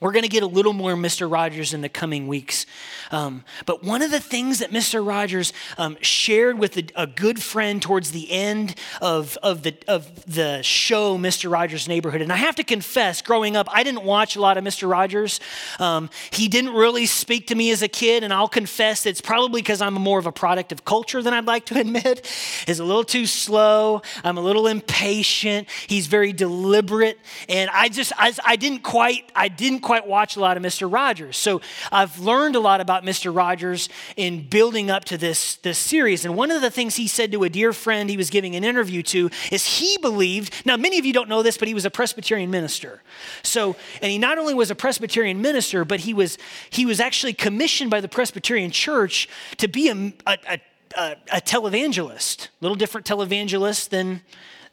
We're 0.00 0.12
going 0.12 0.22
to 0.22 0.28
get 0.28 0.44
a 0.44 0.46
little 0.46 0.72
more 0.72 0.94
Mr. 0.94 1.30
Rogers 1.30 1.74
in 1.74 1.80
the 1.80 1.88
coming 1.88 2.28
weeks. 2.28 2.66
Um, 3.10 3.44
but 3.66 3.82
one 3.82 4.02
of 4.02 4.10
the 4.10 4.20
things 4.20 4.60
that 4.60 4.70
Mr. 4.70 5.04
Rogers 5.04 5.52
um, 5.76 5.96
shared 6.02 6.58
with 6.58 6.76
a, 6.76 6.84
a, 6.94 7.06
good 7.06 7.42
friend 7.42 7.82
towards 7.82 8.12
the 8.12 8.30
end 8.30 8.74
of, 9.00 9.36
of, 9.42 9.62
the, 9.62 9.74
of 9.88 10.24
the 10.26 10.62
show, 10.62 11.18
Mr. 11.18 11.50
Rogers' 11.50 11.88
Neighborhood, 11.88 12.20
and 12.20 12.32
I 12.32 12.36
have 12.36 12.54
to 12.56 12.64
confess, 12.64 13.22
growing 13.22 13.56
up, 13.56 13.66
I 13.72 13.82
didn't 13.82 14.04
watch 14.04 14.36
a 14.36 14.40
lot 14.40 14.56
of 14.56 14.62
Mr. 14.62 14.88
Rogers. 14.88 15.40
Um, 15.80 16.10
he 16.30 16.48
didn't 16.48 16.74
really 16.74 17.06
speak 17.06 17.48
to 17.48 17.54
me 17.54 17.70
as 17.70 17.82
a 17.82 17.88
kid, 17.88 18.22
and 18.22 18.32
I'll 18.32 18.48
confess 18.48 19.06
it's 19.06 19.20
probably 19.20 19.62
because 19.62 19.80
I'm 19.80 19.94
more 19.94 20.18
of 20.18 20.26
a 20.26 20.32
product 20.32 20.70
of 20.70 20.84
culture 20.84 21.22
than 21.22 21.32
I'd 21.32 21.46
like 21.46 21.66
to 21.66 21.80
admit. 21.80 22.26
He's 22.66 22.78
a 22.78 22.84
little 22.84 23.04
too 23.04 23.26
slow. 23.26 24.02
I'm 24.22 24.38
a 24.38 24.42
little 24.42 24.66
impatient. 24.66 25.68
He's 25.86 26.06
very 26.06 26.32
deliberate, 26.32 27.18
and 27.48 27.68
I 27.72 27.88
just, 27.88 28.12
I, 28.16 28.32
I 28.44 28.56
didn't 28.56 28.82
quite, 28.82 29.30
I 29.34 29.48
didn't 29.48 29.80
quite 29.88 30.06
watch 30.06 30.36
a 30.36 30.40
lot 30.40 30.58
of 30.58 30.62
Mr. 30.62 30.92
Rogers. 30.92 31.38
So 31.38 31.62
I've 31.90 32.18
learned 32.18 32.56
a 32.56 32.60
lot 32.60 32.82
about 32.82 33.04
Mr. 33.04 33.34
Rogers 33.34 33.88
in 34.18 34.46
building 34.46 34.90
up 34.90 35.06
to 35.06 35.16
this, 35.16 35.56
this 35.56 35.78
series. 35.78 36.26
And 36.26 36.36
one 36.36 36.50
of 36.50 36.60
the 36.60 36.70
things 36.70 36.96
he 36.96 37.08
said 37.08 37.32
to 37.32 37.42
a 37.42 37.48
dear 37.48 37.72
friend 37.72 38.10
he 38.10 38.18
was 38.18 38.28
giving 38.28 38.54
an 38.54 38.64
interview 38.64 39.02
to 39.04 39.30
is 39.50 39.78
he 39.78 39.96
believed, 40.02 40.52
now 40.66 40.76
many 40.76 40.98
of 40.98 41.06
you 41.06 41.14
don't 41.14 41.30
know 41.30 41.42
this, 41.42 41.56
but 41.56 41.68
he 41.68 41.72
was 41.72 41.86
a 41.86 41.90
Presbyterian 41.90 42.50
minister. 42.50 43.00
So, 43.42 43.76
and 44.02 44.12
he 44.12 44.18
not 44.18 44.36
only 44.36 44.52
was 44.52 44.70
a 44.70 44.74
Presbyterian 44.74 45.40
minister, 45.40 45.86
but 45.86 46.00
he 46.00 46.12
was, 46.12 46.36
he 46.68 46.84
was 46.84 47.00
actually 47.00 47.32
commissioned 47.32 47.90
by 47.90 48.02
the 48.02 48.08
Presbyterian 48.08 48.70
Church 48.70 49.26
to 49.56 49.68
be 49.68 49.88
a, 49.88 50.12
a, 50.26 50.60
a, 50.98 51.16
a 51.32 51.40
televangelist, 51.40 52.48
a 52.48 52.50
little 52.60 52.76
different 52.76 53.06
televangelist 53.06 53.88
than 53.88 54.20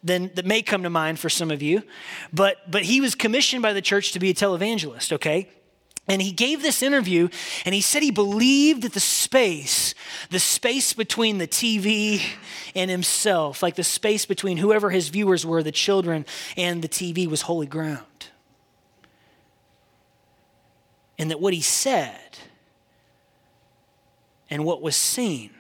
than 0.06 0.32
that 0.36 0.46
may 0.46 0.62
come 0.62 0.84
to 0.84 0.90
mind 0.90 1.20
for 1.20 1.30
some 1.30 1.52
of 1.52 1.62
you. 1.62 1.84
But 2.32 2.70
but 2.70 2.84
he 2.84 3.02
was 3.02 3.16
commissioned 3.16 3.62
by 3.62 3.74
the 3.74 3.82
church 3.82 4.12
to 4.14 4.20
be 4.20 4.30
a 4.30 4.34
televangelist, 4.34 5.12
okay? 5.14 5.50
And 6.08 6.22
he 6.22 6.32
gave 6.32 6.62
this 6.62 6.84
interview 6.84 7.30
and 7.66 7.74
he 7.74 7.82
said 7.82 8.04
he 8.04 8.12
believed 8.12 8.84
that 8.84 8.94
the 8.94 9.00
space, 9.00 9.96
the 10.30 10.40
space 10.40 10.94
between 10.94 11.40
the 11.40 11.48
TV 11.48 12.22
and 12.76 12.92
himself, 12.92 13.64
like 13.64 13.76
the 13.76 13.84
space 13.84 14.26
between 14.26 14.58
whoever 14.58 14.92
his 14.92 15.10
viewers 15.10 15.46
were, 15.46 15.64
the 15.64 15.72
children, 15.72 16.26
and 16.56 16.84
the 16.84 16.88
TV 16.88 17.28
was 17.28 17.42
holy 17.42 17.66
ground. 17.66 18.06
And 21.18 21.32
that 21.32 21.42
what 21.42 21.56
he 21.56 21.62
said 21.62 22.38
and 24.48 24.64
what 24.64 24.84
was 24.84 24.96
seen 24.96 25.55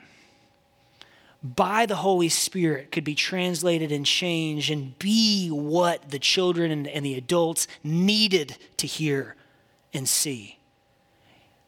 by 1.45 1.85
the 1.85 1.97
Holy 1.97 2.29
Spirit 2.29 2.91
could 2.91 3.03
be 3.03 3.13
translated 3.13 3.91
and 3.91 4.03
changed 4.05 4.71
and 4.71 4.97
be 4.97 5.49
what 5.49 6.09
the 6.09 6.17
children 6.17 6.87
and, 6.87 7.05
the 7.05 7.13
adults 7.13 7.67
needed 7.83 8.57
to 8.77 8.87
hear 8.87 9.35
and 9.93 10.09
see. 10.09 10.57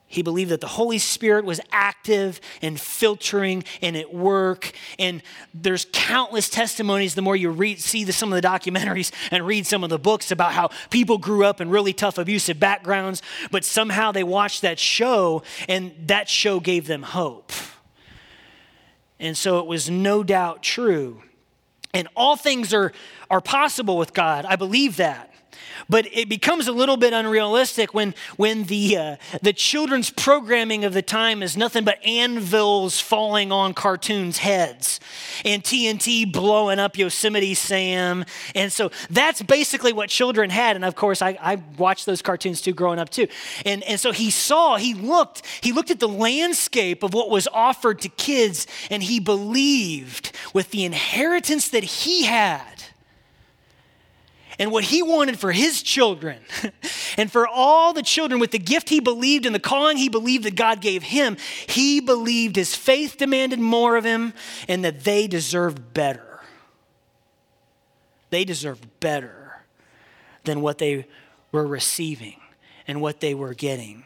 He 0.10 0.24
believed 0.24 0.52
that 0.52 0.62
the 0.62 0.68
Holy 0.68 0.98
Spirit 0.98 1.46
was 1.46 1.60
active 1.72 2.40
and 2.62 2.80
filtering 2.80 3.66
and 3.82 3.96
at 3.96 4.14
work. 4.14 4.72
And 4.98 5.22
there's 5.54 5.86
countless 5.92 6.50
testimonies 6.50 7.14
the 7.14 7.22
more 7.22 7.36
you 7.36 7.52
read, 7.52 7.80
see 7.80 8.06
the, 8.06 8.14
some 8.14 8.34
of 8.34 8.42
the 8.42 8.48
documentaries 8.48 9.12
and 9.32 9.46
read 9.46 9.68
some 9.68 9.84
of 9.84 9.90
the 9.90 10.00
books 10.00 10.32
about 10.32 10.54
how 10.54 10.70
people 10.90 11.18
grew 11.18 11.46
up 11.46 11.62
in 11.62 11.70
really 11.70 11.94
tough, 11.94 12.18
abusive 12.18 12.60
backgrounds, 12.60 13.22
but 13.52 13.66
somehow 13.66 14.12
they 14.12 14.24
watched 14.24 14.62
that 14.62 14.80
show 14.80 15.44
and 15.68 15.94
that 16.08 16.30
show 16.30 16.62
gave 16.62 16.88
them 16.88 17.04
hope 17.04 17.52
And 19.20 19.38
so 19.38 19.60
it 19.60 19.66
was 19.66 19.90
no 19.90 20.24
doubt 20.24 20.64
true. 20.64 21.24
And 21.94 22.08
all 22.16 22.36
things 22.36 22.74
are, 22.74 22.92
are 23.30 23.42
possible 23.42 23.98
with 23.98 24.14
God. 24.14 24.46
I 24.46 24.56
believe 24.56 24.98
that. 24.98 25.34
But 25.90 26.08
it 26.12 26.30
becomes 26.30 26.68
a 26.68 26.72
little 26.72 26.98
bit 26.98 27.14
unrealistic 27.14 27.94
when, 27.94 28.14
when 28.36 28.66
the, 28.66 28.98
uh, 28.98 29.16
the 29.42 29.54
children's 29.54 30.10
programming 30.10 30.84
of 30.84 30.94
the 30.94 31.02
time 31.02 31.42
is 31.42 31.56
nothing 31.56 31.84
but 31.84 32.04
anvils 32.06 33.00
falling 33.00 33.52
on 33.52 33.74
cartoons' 33.74 34.40
heads 34.40 35.00
and 35.46 35.64
TNT 35.64 36.32
blowing 36.32 36.80
up 36.80 36.98
Yosemite 36.98 37.54
Sam. 37.54 38.26
And 38.56 38.72
so 38.72 38.92
that's 39.10 39.42
basically 39.42 39.94
what 39.94 40.10
children 40.10 40.50
had. 40.50 40.76
And 40.76 40.86
of 40.86 40.96
course, 40.96 41.22
I, 41.22 41.38
I 41.42 41.62
watched 41.78 42.06
those 42.06 42.22
cartoons 42.22 42.62
too 42.62 42.74
growing 42.74 43.00
up 43.00 43.10
too. 43.10 43.28
And, 43.66 43.84
and 43.84 44.00
so 44.00 44.12
he 44.12 44.32
saw, 44.32 44.78
he 44.78 44.94
looked, 44.94 45.44
he 45.62 45.72
looked 45.72 45.92
at 45.92 46.00
the 46.00 46.08
landscape 46.08 47.04
of 47.04 47.14
what 47.14 47.30
was 47.30 47.48
offered 47.54 48.02
to 48.02 48.10
kids 48.10 48.68
and 48.90 49.04
he 49.04 49.20
believed 49.20 50.32
with 50.54 50.72
the 50.72 50.84
inheritance 50.84 51.70
that 51.70 51.84
he 51.84 52.26
had 52.26 52.77
and 54.60 54.72
what 54.72 54.86
he 54.86 55.04
wanted 55.04 55.40
for 55.40 55.52
his 55.52 55.82
children 55.82 56.40
and 57.18 57.32
for 57.32 57.48
all 57.48 57.94
the 57.94 58.02
children 58.02 58.40
with 58.40 58.52
the 58.52 58.60
gift 58.60 58.90
he 58.90 59.00
believed 59.00 59.46
and 59.46 59.54
the 59.54 59.60
calling 59.60 59.98
he 59.98 60.10
believed 60.10 60.46
that 60.46 60.56
God 60.56 60.82
gave 60.82 61.04
him, 61.04 61.38
he 61.68 62.00
believed 62.00 62.56
his 62.56 62.76
faith 62.76 63.18
demanded 63.18 63.60
more 63.60 63.98
of 63.98 64.04
him 64.04 64.34
and 64.68 64.84
that 64.84 65.04
they 65.04 65.28
deserved 65.28 65.94
better. 65.94 66.42
They 68.30 68.44
deserved 68.44 68.88
better 69.00 69.62
than 70.44 70.62
what 70.62 70.80
they 70.80 71.06
were 71.52 71.68
receiving 71.68 72.40
and 72.88 73.02
what 73.02 73.20
they 73.20 73.34
were 73.34 73.54
getting. 73.54 74.06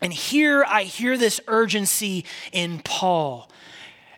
And 0.00 0.12
here 0.12 0.64
I 0.68 0.84
hear 0.84 1.16
this 1.16 1.40
urgency 1.46 2.24
in 2.52 2.80
Paul 2.80 3.50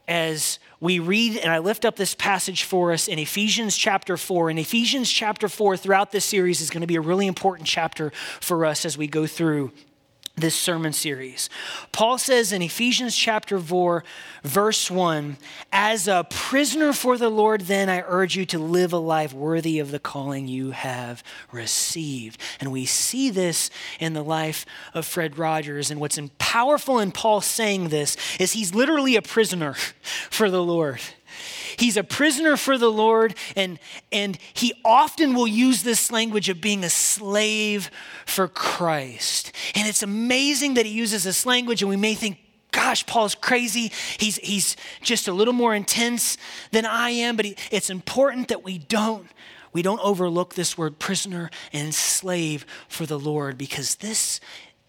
as 0.09 0.59
we 0.81 0.99
read, 0.99 1.39
and 1.39 1.51
I 1.51 1.59
lift 1.59 1.85
up 1.85 1.97
this 1.97 2.15
passage 2.15 2.65
for 2.65 2.93
us 2.93 3.09
in 3.09 3.19
Ephesians 3.19 3.77
chapter 3.77 4.17
4. 4.17 4.51
And 4.51 4.59
Ephesians 4.59 5.11
chapter 5.11 5.49
4, 5.49 5.77
throughout 5.77 6.13
this 6.13 6.25
series, 6.25 6.61
is 6.61 6.71
going 6.71 6.83
to 6.83 6.87
be 6.87 6.97
a 6.97 7.01
really 7.01 7.27
important 7.27 7.67
chapter 7.67 8.11
for 8.41 8.67
us 8.67 8.85
as 8.85 8.99
we 8.99 9.07
go 9.07 9.27
through 9.27 9.73
this 10.39 10.55
sermon 10.55 10.93
series. 10.93 11.49
Paul 11.93 12.19
says 12.19 12.53
in 12.53 12.61
Ephesians 12.61 13.17
chapter 13.17 13.59
4, 13.59 14.05
verse 14.43 14.91
1 14.91 15.39
As 15.73 16.07
a 16.07 16.27
prisoner 16.29 16.93
for 16.93 17.17
the 17.17 17.31
Lord, 17.31 17.63
then 17.63 17.89
I 17.89 18.05
urge 18.07 18.37
you 18.37 18.45
to 18.47 18.59
live 18.59 18.93
a 18.93 18.99
life 18.99 19.33
worthy 19.33 19.79
of 19.79 19.91
the 19.91 19.99
calling 19.99 20.47
you 20.47 20.73
have 20.73 21.25
received. 21.51 22.39
And 22.61 22.71
we 22.71 22.85
see 22.85 23.31
this 23.31 23.71
in 23.99 24.13
the 24.13 24.23
life 24.23 24.67
of 24.93 25.07
Fred 25.07 25.39
Rogers. 25.39 25.91
And 25.91 26.01
what's 26.01 26.19
powerful 26.37 26.99
in 26.99 27.13
Paul 27.13 27.41
saying 27.41 27.89
this 27.89 28.19
is 28.39 28.53
he's 28.53 28.75
literally 28.75 29.17
a 29.17 29.23
prisoner 29.23 29.73
for 30.31 30.51
the 30.51 30.63
Lord. 30.63 31.01
He's 31.77 31.97
a 31.97 32.05
prisoner 32.05 32.57
for 32.57 32.79
the 32.79 32.91
Lord, 32.91 33.35
and, 33.55 33.79
and 34.11 34.39
he 34.55 34.75
often 34.85 35.35
will 35.35 35.47
use 35.47 35.83
this 35.83 36.11
language 36.11 36.49
of 36.49 36.61
being 36.61 36.85
a 36.85 36.91
slave 36.91 37.91
for 38.25 38.49
Christ. 38.49 39.53
And 39.75 39.89
it's 39.89 40.03
amazing 40.03 40.75
that 40.75 40.87
he 40.87 40.93
uses 40.93 41.25
this 41.25 41.47
language, 41.47 41.83
and 41.83 41.89
we 41.89 41.97
may 41.97 42.15
think, 42.15 42.39
gosh, 42.73 43.07
Paul's 43.07 43.35
crazy. 43.35 43.91
He's, 44.19 44.37
he's 44.37 44.77
just 45.03 45.29
a 45.29 45.33
little 45.33 45.55
more 45.55 45.75
intense 45.75 46.37
than 46.73 46.85
I 46.85 47.11
am, 47.11 47.37
but 47.37 47.45
he, 47.45 47.57
it's 47.71 47.91
important 47.91 48.49
that 48.49 48.63
we 48.63 48.79
don't. 48.79 49.29
We 49.73 49.83
don't 49.83 50.01
overlook 50.01 50.55
this 50.55 50.79
word 50.79 50.99
prisoner 50.99 51.51
and 51.73 51.95
slave 51.95 52.65
for 52.89 53.05
the 53.05 53.19
Lord 53.19 53.59
because 53.59 53.97
this, 53.97 54.41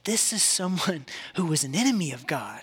this 0.06 0.32
is 0.32 0.42
someone 0.42 1.06
who 1.36 1.46
was 1.46 1.64
an 1.64 1.76
enemy 1.76 2.12
of 2.12 2.26
God. 2.26 2.62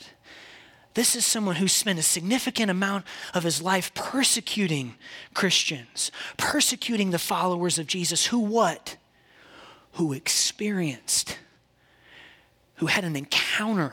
This 0.94 1.16
is 1.16 1.26
someone 1.26 1.56
who 1.56 1.68
spent 1.68 1.98
a 1.98 2.02
significant 2.02 2.70
amount 2.70 3.04
of 3.34 3.42
his 3.42 3.60
life 3.60 3.92
persecuting 3.94 4.94
Christians, 5.34 6.12
persecuting 6.36 7.10
the 7.10 7.18
followers 7.18 7.78
of 7.78 7.86
Jesus, 7.86 8.26
who 8.26 8.38
what? 8.38 8.96
Who 9.94 10.12
experienced, 10.12 11.38
who 12.76 12.86
had 12.86 13.04
an 13.04 13.16
encounter 13.16 13.92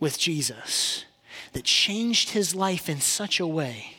with 0.00 0.18
Jesus 0.18 1.04
that 1.52 1.64
changed 1.64 2.30
his 2.30 2.54
life 2.54 2.88
in 2.88 3.00
such 3.00 3.40
a 3.40 3.46
way 3.46 3.95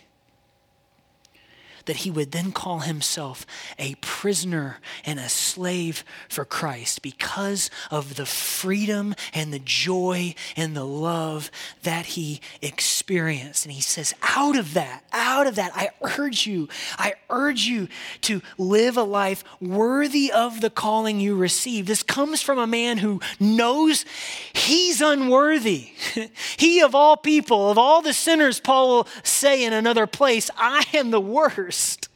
that 1.87 1.97
he 1.97 2.11
would 2.11 2.31
then 2.31 2.51
call 2.51 2.79
himself 2.79 3.45
a 3.79 3.95
prisoner 3.95 4.77
and 5.03 5.19
a 5.19 5.27
slave 5.27 6.05
for 6.29 6.45
Christ 6.45 7.01
because 7.01 7.69
of 7.89 8.15
the 8.15 8.25
freedom 8.25 9.15
and 9.33 9.51
the 9.51 9.59
joy 9.59 10.35
and 10.55 10.75
the 10.75 10.85
love 10.85 11.49
that 11.83 12.07
he 12.07 12.39
experienced. 12.61 13.65
And 13.65 13.73
he 13.73 13.81
says, 13.81 14.13
out 14.21 14.55
of 14.55 14.73
that, 14.75 15.03
out 15.11 15.47
of 15.47 15.55
that, 15.55 15.71
I 15.73 15.89
urge 16.19 16.45
you, 16.45 16.69
I 16.97 17.15
urge 17.29 17.65
you 17.65 17.87
to 18.21 18.41
live 18.57 18.97
a 18.97 19.03
life 19.03 19.43
worthy 19.59 20.31
of 20.31 20.61
the 20.61 20.69
calling 20.69 21.19
you 21.19 21.35
receive. 21.35 21.87
This 21.87 22.03
comes 22.03 22.41
from 22.41 22.59
a 22.59 22.67
man 22.67 22.97
who 22.97 23.19
knows 23.39 24.05
he's 24.53 25.01
unworthy. 25.01 25.89
he, 26.57 26.81
of 26.81 26.93
all 26.93 27.17
people, 27.17 27.71
of 27.71 27.77
all 27.77 28.01
the 28.01 28.13
sinners, 28.13 28.59
Paul 28.59 28.89
will 28.89 29.07
say 29.23 29.63
in 29.63 29.73
another 29.73 30.05
place, 30.05 30.49
I 30.57 30.85
am 30.93 31.11
the 31.11 31.21
worst 31.21 31.76
worst. 31.77 32.09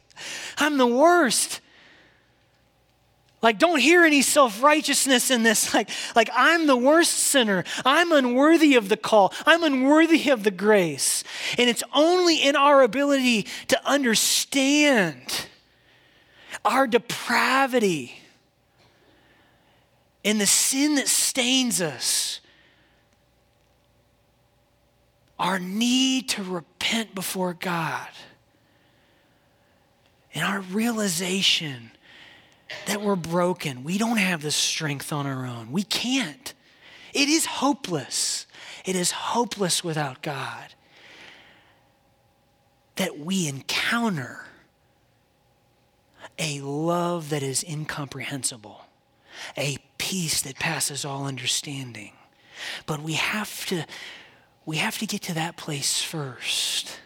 I'm 0.58 0.76
the 0.78 0.86
worst. 0.86 1.60
Like, 3.40 3.58
don't 3.58 3.80
hear 3.80 4.04
any 4.04 4.22
self 4.22 4.62
righteousness 4.62 5.30
in 5.30 5.42
this. 5.42 5.72
Like, 5.82 5.88
like, 6.14 6.30
I'm 6.34 6.66
the 6.66 6.76
worst 6.76 7.12
sinner. 7.12 7.64
I'm 7.84 8.12
unworthy 8.12 8.76
of 8.76 8.88
the 8.88 8.96
call. 8.96 9.32
I'm 9.46 9.62
unworthy 9.64 10.30
of 10.30 10.44
the 10.44 10.50
grace. 10.50 11.24
And 11.58 11.68
it's 11.68 11.82
only 11.94 12.36
in 12.36 12.56
our 12.56 12.82
ability 12.82 13.46
to 13.68 13.88
understand 13.88 15.46
our 16.64 16.86
depravity 16.86 18.18
and 20.24 20.40
the 20.40 20.46
sin 20.46 20.94
that 20.96 21.08
stains 21.08 21.80
us, 21.82 22.40
our 25.38 25.58
need 25.58 26.28
to 26.28 26.44
repent 26.44 27.12
before 27.14 27.54
God 27.54 28.06
and 30.34 30.44
our 30.44 30.60
realization 30.60 31.92
that 32.86 33.02
we're 33.02 33.16
broken. 33.16 33.84
We 33.84 33.98
don't 33.98 34.16
have 34.16 34.42
the 34.42 34.50
strength 34.50 35.12
on 35.12 35.26
our 35.26 35.46
own. 35.46 35.72
We 35.72 35.82
can't. 35.82 36.54
It 37.12 37.28
is 37.28 37.46
hopeless. 37.46 38.46
It 38.84 38.96
is 38.96 39.10
hopeless 39.10 39.84
without 39.84 40.22
God. 40.22 40.74
That 42.96 43.18
we 43.18 43.46
encounter 43.46 44.46
a 46.38 46.60
love 46.60 47.28
that 47.30 47.42
is 47.42 47.62
incomprehensible, 47.62 48.86
a 49.56 49.78
peace 49.98 50.40
that 50.42 50.58
passes 50.58 51.04
all 51.04 51.26
understanding. 51.26 52.12
But 52.86 53.02
we 53.02 53.14
have 53.14 53.66
to 53.66 53.84
we 54.64 54.76
have 54.76 54.98
to 54.98 55.06
get 55.06 55.22
to 55.22 55.34
that 55.34 55.56
place 55.56 56.00
first. 56.02 57.00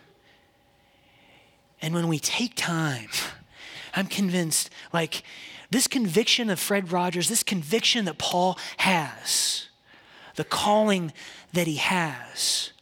And 1.80 1.94
when 1.94 2.08
we 2.08 2.18
take 2.18 2.54
time, 2.54 3.08
I'm 3.94 4.06
convinced, 4.06 4.70
like, 4.92 5.22
this 5.70 5.86
conviction 5.86 6.50
of 6.50 6.60
Fred 6.60 6.92
Rogers, 6.92 7.28
this 7.28 7.42
conviction 7.42 8.04
that 8.04 8.18
Paul 8.18 8.58
has, 8.78 9.68
the 10.36 10.44
calling 10.44 11.12
that 11.52 11.66
he 11.66 11.76
has, 11.76 12.72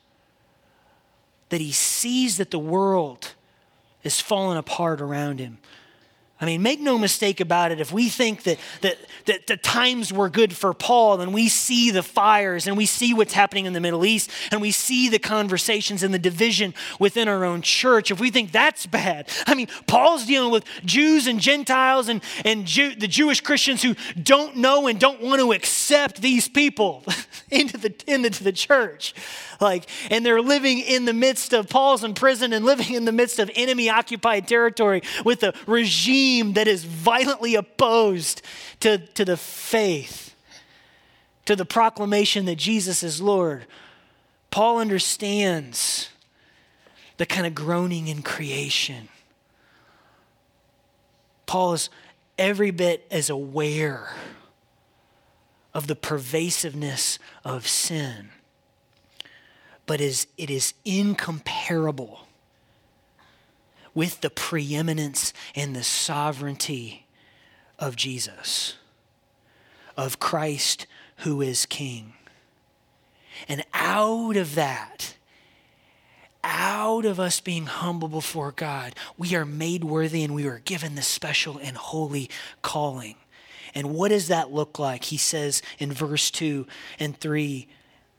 that 1.48 1.60
he 1.60 1.72
sees 1.72 2.36
that 2.36 2.50
the 2.50 2.58
world 2.58 3.34
is 4.02 4.20
falling 4.20 4.58
apart 4.58 5.00
around 5.00 5.38
him, 5.38 5.58
I 6.40 6.46
mean, 6.46 6.62
make 6.62 6.80
no 6.80 6.98
mistake 6.98 7.40
about 7.40 7.70
it. 7.70 7.80
If 7.80 7.92
we 7.92 8.08
think 8.08 8.42
that, 8.42 8.58
that, 8.80 8.98
that 9.26 9.46
the 9.46 9.56
times 9.56 10.12
were 10.12 10.28
good 10.28 10.52
for 10.52 10.74
Paul 10.74 11.20
and 11.20 11.32
we 11.32 11.48
see 11.48 11.92
the 11.92 12.02
fires 12.02 12.66
and 12.66 12.76
we 12.76 12.86
see 12.86 13.14
what's 13.14 13.34
happening 13.34 13.66
in 13.66 13.72
the 13.72 13.80
Middle 13.80 14.04
East 14.04 14.30
and 14.50 14.60
we 14.60 14.72
see 14.72 15.08
the 15.08 15.20
conversations 15.20 16.02
and 16.02 16.12
the 16.12 16.18
division 16.18 16.74
within 16.98 17.28
our 17.28 17.44
own 17.44 17.62
church, 17.62 18.10
if 18.10 18.18
we 18.18 18.30
think 18.30 18.50
that's 18.50 18.84
bad, 18.84 19.28
I 19.46 19.54
mean, 19.54 19.68
Paul's 19.86 20.26
dealing 20.26 20.50
with 20.50 20.64
Jews 20.84 21.28
and 21.28 21.40
Gentiles 21.40 22.08
and, 22.08 22.20
and 22.44 22.66
Jew, 22.66 22.96
the 22.96 23.08
Jewish 23.08 23.40
Christians 23.40 23.82
who 23.82 23.94
don't 24.20 24.56
know 24.56 24.88
and 24.88 24.98
don't 24.98 25.20
want 25.20 25.40
to 25.40 25.52
accept 25.52 26.20
these 26.20 26.48
people 26.48 27.04
into, 27.50 27.78
the, 27.78 27.94
into 28.08 28.42
the 28.42 28.52
church. 28.52 29.14
Like, 29.64 29.88
and 30.10 30.26
they're 30.26 30.42
living 30.42 30.78
in 30.78 31.06
the 31.06 31.14
midst 31.14 31.54
of 31.54 31.70
Paul's 31.70 32.04
in 32.04 32.12
prison 32.12 32.52
and 32.52 32.66
living 32.66 32.94
in 32.94 33.06
the 33.06 33.12
midst 33.12 33.38
of 33.38 33.50
enemy 33.54 33.88
occupied 33.88 34.46
territory 34.46 35.02
with 35.24 35.42
a 35.42 35.54
regime 35.66 36.52
that 36.52 36.68
is 36.68 36.84
violently 36.84 37.54
opposed 37.54 38.42
to, 38.80 38.98
to 38.98 39.24
the 39.24 39.38
faith, 39.38 40.34
to 41.46 41.56
the 41.56 41.64
proclamation 41.64 42.44
that 42.44 42.56
Jesus 42.56 43.02
is 43.02 43.22
Lord. 43.22 43.64
Paul 44.50 44.80
understands 44.80 46.10
the 47.16 47.24
kind 47.24 47.46
of 47.46 47.54
groaning 47.54 48.08
in 48.08 48.20
creation. 48.20 49.08
Paul 51.46 51.72
is 51.72 51.88
every 52.38 52.70
bit 52.70 53.06
as 53.10 53.30
aware 53.30 54.10
of 55.72 55.86
the 55.86 55.96
pervasiveness 55.96 57.18
of 57.44 57.66
sin. 57.66 58.28
But 59.86 60.00
is, 60.00 60.26
it 60.36 60.50
is 60.50 60.74
incomparable 60.84 62.26
with 63.94 64.20
the 64.20 64.30
preeminence 64.30 65.32
and 65.54 65.74
the 65.74 65.84
sovereignty 65.84 67.06
of 67.78 67.96
Jesus, 67.96 68.74
of 69.96 70.18
Christ 70.18 70.86
who 71.18 71.40
is 71.40 71.66
King. 71.66 72.14
And 73.48 73.64
out 73.72 74.36
of 74.36 74.54
that, 74.54 75.14
out 76.42 77.04
of 77.04 77.18
us 77.18 77.40
being 77.40 77.66
humble 77.66 78.08
before 78.08 78.52
God, 78.52 78.94
we 79.16 79.34
are 79.34 79.44
made 79.44 79.84
worthy 79.84 80.22
and 80.22 80.34
we 80.34 80.46
are 80.46 80.60
given 80.60 80.94
this 80.94 81.06
special 81.06 81.58
and 81.58 81.76
holy 81.76 82.28
calling. 82.62 83.16
And 83.74 83.92
what 83.94 84.10
does 84.10 84.28
that 84.28 84.52
look 84.52 84.78
like? 84.78 85.04
He 85.04 85.16
says 85.16 85.62
in 85.78 85.92
verse 85.92 86.30
2 86.30 86.66
and 86.98 87.18
3 87.18 87.66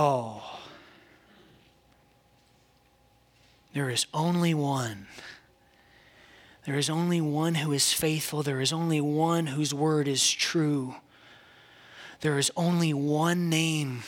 all. 0.00 0.60
There 3.72 3.90
is 3.90 4.06
only 4.12 4.54
one 4.54 5.06
there 6.66 6.78
is 6.78 6.90
only 6.90 7.20
one 7.20 7.56
who 7.56 7.72
is 7.72 7.92
faithful. 7.92 8.42
There 8.42 8.60
is 8.60 8.72
only 8.72 9.00
one 9.00 9.46
whose 9.46 9.72
word 9.72 10.06
is 10.06 10.30
true. 10.30 10.96
There 12.20 12.38
is 12.38 12.52
only 12.56 12.92
one 12.92 13.48
name 13.48 14.02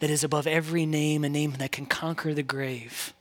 that 0.00 0.10
is 0.10 0.22
above 0.22 0.46
every 0.46 0.84
name, 0.84 1.24
a 1.24 1.28
name 1.28 1.52
that 1.58 1.72
can 1.72 1.86
conquer 1.86 2.34
the 2.34 2.42
grave. 2.42 3.14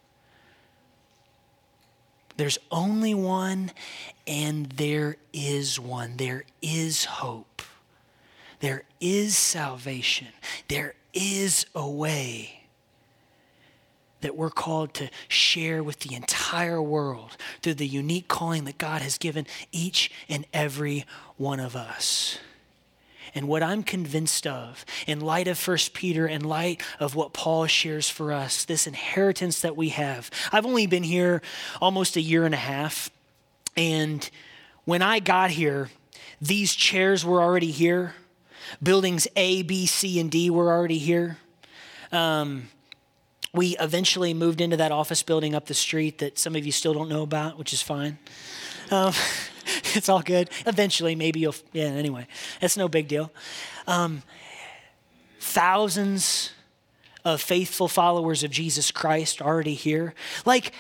There's 2.36 2.58
only 2.70 3.14
one, 3.14 3.72
and 4.28 4.66
there 4.72 5.18
is 5.32 5.80
one. 5.80 6.18
There 6.18 6.44
is 6.62 7.06
hope. 7.06 7.62
There 8.60 8.84
is 9.00 9.38
salvation. 9.38 10.30
There 10.68 10.96
is 11.14 11.66
a 11.76 11.88
way 11.88 12.64
that 14.22 14.36
we're 14.36 14.50
called 14.50 14.94
to 14.96 15.10
share 15.28 15.84
with 15.84 16.00
the 16.00 16.16
entire 16.16 16.82
world 16.82 17.38
through 17.62 17.76
the 17.76 17.88
unique 17.88 18.28
calling 18.28 18.64
that 18.64 18.78
God 18.78 19.02
has 19.02 19.18
given 19.18 19.46
each 19.72 20.10
and 20.28 20.46
every 20.54 21.06
one 21.38 21.60
of 21.60 21.76
us. 21.76 22.40
And 23.36 23.48
what 23.48 23.64
I'm 23.64 23.84
convinced 23.84 24.46
of, 24.46 24.86
in 25.08 25.20
light 25.20 25.48
of 25.48 25.68
1 25.68 25.78
Peter, 25.94 26.28
in 26.28 26.44
light 26.44 26.82
of 27.00 27.16
what 27.16 27.34
Paul 27.34 27.66
shares 27.66 28.10
for 28.10 28.32
us, 28.32 28.64
this 28.64 28.86
inheritance 28.86 29.62
that 29.62 29.76
we 29.76 29.90
have. 29.90 30.30
I've 30.52 30.66
only 30.66 30.88
been 30.88 31.04
here 31.04 31.42
almost 31.82 32.16
a 32.16 32.22
year 32.22 32.46
and 32.46 32.54
a 32.54 32.58
half. 32.58 33.10
And 33.76 34.30
when 34.86 35.02
I 35.02 35.20
got 35.20 35.50
here, 35.50 35.90
these 36.42 36.76
chairs 36.76 37.26
were 37.26 37.42
already 37.42 37.72
here. 37.72 38.14
Buildings 38.82 39.28
A, 39.36 39.64
B, 39.64 39.86
C, 39.86 40.20
and 40.20 40.32
D 40.32 40.50
were 40.50 40.72
already 40.72 40.98
here. 40.98 41.38
Um, 42.12 42.70
we 43.54 43.78
eventually 43.80 44.34
moved 44.34 44.62
into 44.62 44.78
that 44.78 44.92
office 44.92 45.22
building 45.22 45.54
up 45.54 45.68
the 45.68 45.74
street 45.74 46.18
that 46.20 46.40
some 46.40 46.56
of 46.56 46.66
you 46.66 46.72
still 46.72 46.94
don't 46.94 47.10
know 47.10 47.22
about, 47.22 47.58
which 47.58 47.72
is 47.72 47.82
fine. 47.82 48.18
Um, 48.90 49.14
it's 49.94 50.10
all 50.10 50.22
good. 50.22 50.50
Eventually, 50.66 51.16
maybe 51.16 51.40
you'll, 51.40 51.56
yeah, 51.72 51.86
anyway, 51.86 52.28
it's 52.62 52.78
no 52.78 52.88
big 52.88 53.08
deal. 53.08 53.32
Um, 53.88 54.24
thousands 55.40 56.52
of 57.24 57.42
faithful 57.42 57.88
followers 57.88 58.44
of 58.44 58.52
Jesus 58.52 58.92
Christ 58.92 59.42
already 59.42 59.76
here. 59.76 60.14
Like, 60.46 60.74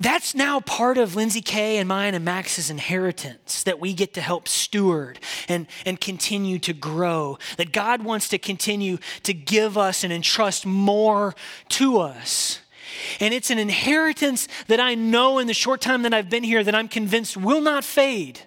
that's 0.00 0.34
now 0.34 0.60
part 0.60 0.98
of 0.98 1.14
Lindsay 1.14 1.40
Kay 1.40 1.78
and 1.78 1.88
mine 1.88 2.14
and 2.14 2.24
Max's 2.24 2.70
inheritance 2.70 3.62
that 3.62 3.78
we 3.78 3.92
get 3.94 4.14
to 4.14 4.20
help 4.20 4.48
steward 4.48 5.18
and, 5.48 5.66
and 5.86 6.00
continue 6.00 6.58
to 6.60 6.72
grow. 6.72 7.38
That 7.56 7.72
God 7.72 8.02
wants 8.02 8.28
to 8.28 8.38
continue 8.38 8.98
to 9.22 9.32
give 9.34 9.78
us 9.78 10.04
and 10.04 10.12
entrust 10.12 10.66
more 10.66 11.34
to 11.70 11.98
us. 11.98 12.60
And 13.20 13.32
it's 13.32 13.50
an 13.50 13.58
inheritance 13.58 14.48
that 14.66 14.80
I 14.80 14.94
know 14.94 15.38
in 15.38 15.46
the 15.46 15.54
short 15.54 15.80
time 15.80 16.02
that 16.02 16.12
I've 16.12 16.30
been 16.30 16.44
here 16.44 16.62
that 16.64 16.74
I'm 16.74 16.88
convinced 16.88 17.36
will 17.36 17.60
not 17.60 17.84
fade. 17.84 18.40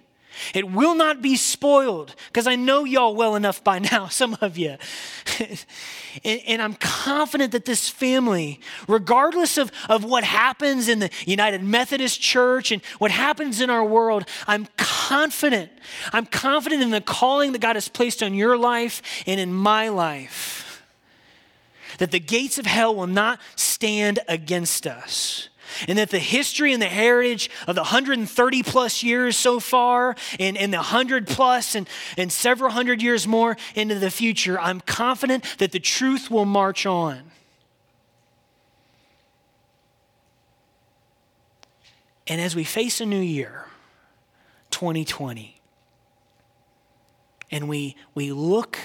It 0.54 0.70
will 0.70 0.94
not 0.94 1.22
be 1.22 1.36
spoiled 1.36 2.14
because 2.28 2.46
I 2.46 2.56
know 2.56 2.84
y'all 2.84 3.14
well 3.14 3.36
enough 3.36 3.62
by 3.62 3.78
now, 3.92 4.08
some 4.08 4.36
of 4.40 4.56
you. 4.56 4.76
and, 6.24 6.40
and, 6.46 6.62
I'm 6.62 6.74
confident 6.74 7.52
that 7.52 7.64
this 7.64 7.88
family, 7.88 8.60
regardless 8.88 9.58
of, 9.58 9.70
of 9.88 10.04
what 10.04 10.24
happens 10.24 10.88
in 10.88 10.98
the 10.98 11.10
United 11.26 11.62
Methodist 11.62 12.20
Church 12.20 12.72
and 12.72 12.82
what 12.98 13.10
happens 13.10 13.60
in 13.60 13.70
our 13.70 13.84
world, 13.84 14.24
I'm 14.46 14.66
confident. 14.76 15.70
I'm 16.12 16.26
confident 16.26 16.82
in 16.82 16.90
the 16.90 17.00
calling 17.00 17.52
that 17.52 17.60
God 17.60 17.76
has 17.76 17.88
placed 17.88 18.22
on 18.22 18.34
your 18.34 18.56
life 18.56 19.02
and 19.26 19.38
in 19.40 19.52
my 19.52 19.88
life. 19.88 20.84
That 21.98 22.10
the 22.10 22.20
gates 22.20 22.58
of 22.58 22.66
hell 22.66 22.94
will 22.94 23.06
not 23.06 23.40
stand 23.54 24.18
against 24.28 24.86
us 24.86 25.48
and 25.88 25.98
that 25.98 26.10
the 26.10 26.18
history 26.18 26.72
and 26.72 26.80
the 26.80 26.86
heritage 26.86 27.50
of 27.66 27.74
the 27.74 27.82
130 27.82 28.62
plus 28.62 29.02
years 29.02 29.36
so 29.36 29.60
far 29.60 30.16
and, 30.38 30.56
and 30.56 30.72
the 30.72 30.78
100 30.78 31.26
plus 31.26 31.74
and, 31.74 31.88
and 32.16 32.32
several 32.32 32.70
hundred 32.70 33.02
years 33.02 33.26
more 33.26 33.56
into 33.74 33.94
the 33.96 34.10
future, 34.10 34.58
I'm 34.60 34.80
confident 34.80 35.44
that 35.58 35.72
the 35.72 35.80
truth 35.80 36.30
will 36.30 36.44
march 36.44 36.86
on. 36.86 37.30
And 42.26 42.40
as 42.40 42.56
we 42.56 42.64
face 42.64 43.00
a 43.00 43.06
new 43.06 43.20
year, 43.20 43.66
2020, 44.70 45.60
and 47.50 47.68
we, 47.68 47.96
we 48.14 48.32
look 48.32 48.78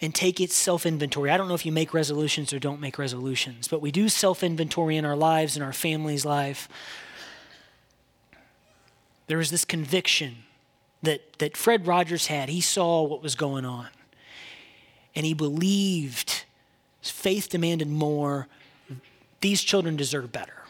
and 0.00 0.14
take 0.14 0.40
its 0.40 0.54
self 0.54 0.86
inventory. 0.86 1.30
I 1.30 1.36
don't 1.36 1.48
know 1.48 1.54
if 1.54 1.64
you 1.64 1.72
make 1.72 1.94
resolutions 1.94 2.52
or 2.52 2.58
don't 2.58 2.80
make 2.80 2.98
resolutions, 2.98 3.68
but 3.68 3.80
we 3.80 3.90
do 3.90 4.08
self 4.08 4.42
inventory 4.42 4.96
in 4.96 5.04
our 5.04 5.16
lives, 5.16 5.56
in 5.56 5.62
our 5.62 5.72
family's 5.72 6.24
life. 6.24 6.68
There 9.26 9.38
was 9.38 9.50
this 9.50 9.64
conviction 9.64 10.36
that, 11.02 11.38
that 11.38 11.56
Fred 11.56 11.86
Rogers 11.86 12.26
had. 12.26 12.48
He 12.48 12.60
saw 12.60 13.02
what 13.02 13.22
was 13.22 13.34
going 13.34 13.64
on, 13.64 13.88
and 15.14 15.24
he 15.24 15.34
believed 15.34 16.44
faith 17.00 17.48
demanded 17.48 17.88
more. 17.88 18.48
These 19.40 19.62
children 19.62 19.96
deserve 19.96 20.32
better. 20.32 20.64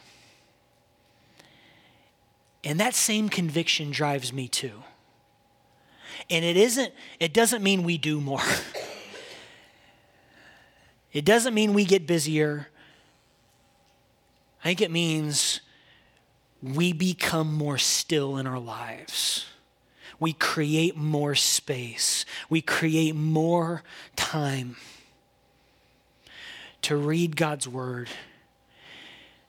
And 2.65 2.81
that 2.81 2.95
same 2.95 3.29
conviction 3.29 3.91
drives 3.91 4.33
me 4.33 4.49
too. 4.49 4.83
And 6.31 6.45
it 6.45 6.57
isn't, 6.57 6.93
it 7.21 7.35
doesn't 7.35 7.63
mean 7.63 7.83
we 7.83 7.99
do 7.99 8.21
more. 8.21 8.41
It 11.15 11.25
doesn't 11.25 11.55
mean 11.55 11.73
we 11.73 11.85
get 11.85 12.07
busier. 12.07 12.67
I 14.61 14.65
think 14.65 14.81
it 14.83 14.91
means 14.91 15.61
we 16.61 16.93
become 16.93 17.55
more 17.55 17.79
still 17.79 18.37
in 18.37 18.47
our 18.47 18.59
lives. 18.59 19.47
We 20.19 20.33
create 20.33 20.97
more 20.97 21.35
space. 21.35 22.25
We 22.51 22.61
create 22.61 23.15
more 23.15 23.83
time 24.17 24.77
to 26.83 26.97
read 26.97 27.37
God's 27.37 27.69
word, 27.69 28.09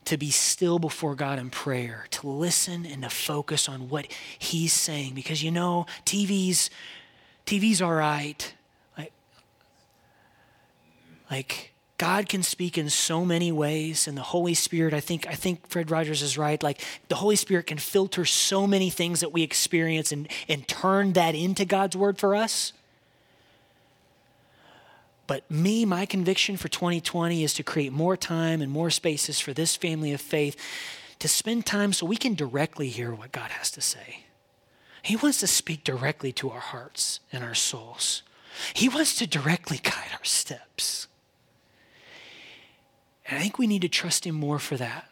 to 0.05 0.17
be 0.17 0.29
still 0.29 0.77
before 0.77 1.15
God 1.15 1.39
in 1.39 1.49
prayer, 1.49 2.05
to 2.11 2.27
listen 2.27 2.85
and 2.85 3.01
to 3.03 3.09
focus 3.09 3.67
on 3.67 3.89
what 3.89 4.07
He's 4.37 4.73
saying. 4.73 5.15
Because 5.15 5.41
you 5.41 5.51
know, 5.51 5.85
TV's 6.05 6.69
TV's 7.45 7.81
all 7.81 7.93
right. 7.93 8.53
Like 11.29 11.73
God 11.97 12.27
can 12.27 12.43
speak 12.43 12.77
in 12.77 12.89
so 12.89 13.23
many 13.23 13.51
ways, 13.51 14.07
and 14.07 14.17
the 14.17 14.21
Holy 14.21 14.53
Spirit, 14.53 14.93
I 14.93 14.99
think, 14.99 15.27
I 15.27 15.33
think 15.33 15.67
Fred 15.69 15.89
Rogers 15.89 16.21
is 16.21 16.37
right. 16.37 16.61
Like 16.61 16.81
the 17.07 17.15
Holy 17.15 17.37
Spirit 17.37 17.67
can 17.67 17.77
filter 17.77 18.25
so 18.25 18.67
many 18.67 18.89
things 18.89 19.21
that 19.21 19.31
we 19.31 19.43
experience 19.43 20.11
and, 20.11 20.27
and 20.49 20.67
turn 20.67 21.13
that 21.13 21.35
into 21.35 21.63
God's 21.63 21.95
word 21.95 22.17
for 22.17 22.35
us. 22.35 22.73
But 25.27 25.49
me, 25.49 25.85
my 25.85 26.05
conviction 26.05 26.57
for 26.57 26.67
2020 26.67 27.43
is 27.43 27.53
to 27.55 27.63
create 27.63 27.91
more 27.91 28.15
time 28.17 28.61
and 28.61 28.71
more 28.71 28.89
spaces 28.89 29.39
for 29.39 29.53
this 29.53 29.75
family 29.75 30.13
of 30.13 30.21
faith 30.21 30.55
to 31.19 31.27
spend 31.27 31.65
time 31.65 31.93
so 31.93 32.05
we 32.05 32.17
can 32.17 32.35
directly 32.35 32.89
hear 32.89 33.13
what 33.13 33.31
God 33.31 33.51
has 33.51 33.71
to 33.71 33.81
say. 33.81 34.25
He 35.01 35.15
wants 35.15 35.39
to 35.39 35.47
speak 35.47 35.83
directly 35.83 36.31
to 36.33 36.49
our 36.49 36.59
hearts 36.59 37.21
and 37.31 37.43
our 37.43 37.55
souls. 37.55 38.21
He 38.73 38.89
wants 38.89 39.15
to 39.15 39.27
directly 39.27 39.77
guide 39.77 40.11
our 40.13 40.23
steps. 40.23 41.07
And 43.27 43.39
I 43.39 43.41
think 43.41 43.57
we 43.57 43.67
need 43.67 43.81
to 43.81 43.89
trust 43.89 44.25
Him 44.25 44.35
more 44.35 44.59
for 44.59 44.77
that. 44.77 45.09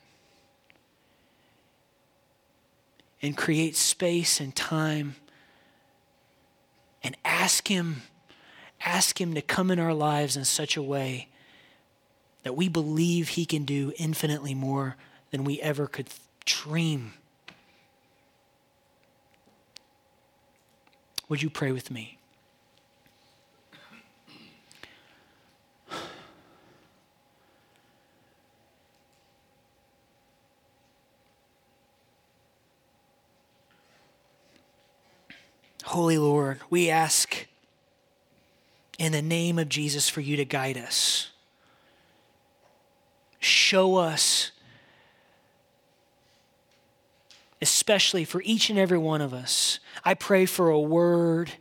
And 3.21 3.37
create 3.37 3.75
space 3.75 4.39
and 4.39 4.55
time 4.55 5.15
and 7.01 7.15
ask 7.25 7.67
Him, 7.67 8.03
ask 8.85 9.19
Him 9.19 9.33
to 9.33 9.41
come 9.41 9.71
in 9.71 9.79
our 9.79 9.93
lives 9.93 10.37
in 10.37 10.45
such 10.45 10.77
a 10.77 10.81
way 10.81 11.29
that 12.43 12.55
we 12.55 12.67
believe 12.67 13.29
He 13.29 13.45
can 13.45 13.63
do 13.63 13.93
infinitely 13.97 14.53
more 14.53 14.97
than 15.31 15.43
we 15.43 15.59
ever 15.61 15.87
could 15.87 16.09
dream. 16.45 17.13
Would 21.29 21.41
you 21.41 21.49
pray 21.49 21.71
with 21.71 21.89
me? 21.89 22.19
Holy 35.83 36.17
Lord, 36.17 36.59
we 36.69 36.89
ask 36.89 37.45
in 38.97 39.11
the 39.11 39.21
name 39.21 39.59
of 39.59 39.67
Jesus 39.69 40.07
for 40.07 40.21
you 40.21 40.37
to 40.37 40.45
guide 40.45 40.77
us. 40.77 41.29
Show 43.39 43.97
us, 43.97 44.51
especially 47.61 48.23
for 48.23 48.41
each 48.43 48.69
and 48.69 48.79
every 48.79 48.97
one 48.97 49.19
of 49.19 49.33
us. 49.33 49.79
I 50.05 50.13
pray 50.13 50.45
for 50.45 50.69
a 50.69 50.79
word 50.79 51.51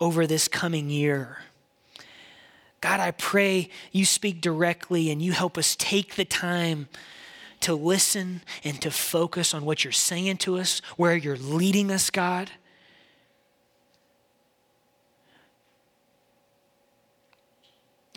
over 0.00 0.26
this 0.26 0.46
coming 0.46 0.88
year. 0.88 1.38
God, 2.80 3.00
I 3.00 3.10
pray 3.10 3.70
you 3.90 4.04
speak 4.04 4.40
directly 4.40 5.10
and 5.10 5.20
you 5.20 5.32
help 5.32 5.58
us 5.58 5.74
take 5.74 6.14
the 6.14 6.24
time 6.24 6.88
to 7.60 7.74
listen 7.74 8.42
and 8.62 8.80
to 8.82 8.90
focus 8.92 9.52
on 9.52 9.64
what 9.64 9.82
you're 9.82 9.92
saying 9.92 10.36
to 10.36 10.58
us, 10.58 10.80
where 10.96 11.16
you're 11.16 11.36
leading 11.36 11.90
us, 11.90 12.08
God. 12.10 12.52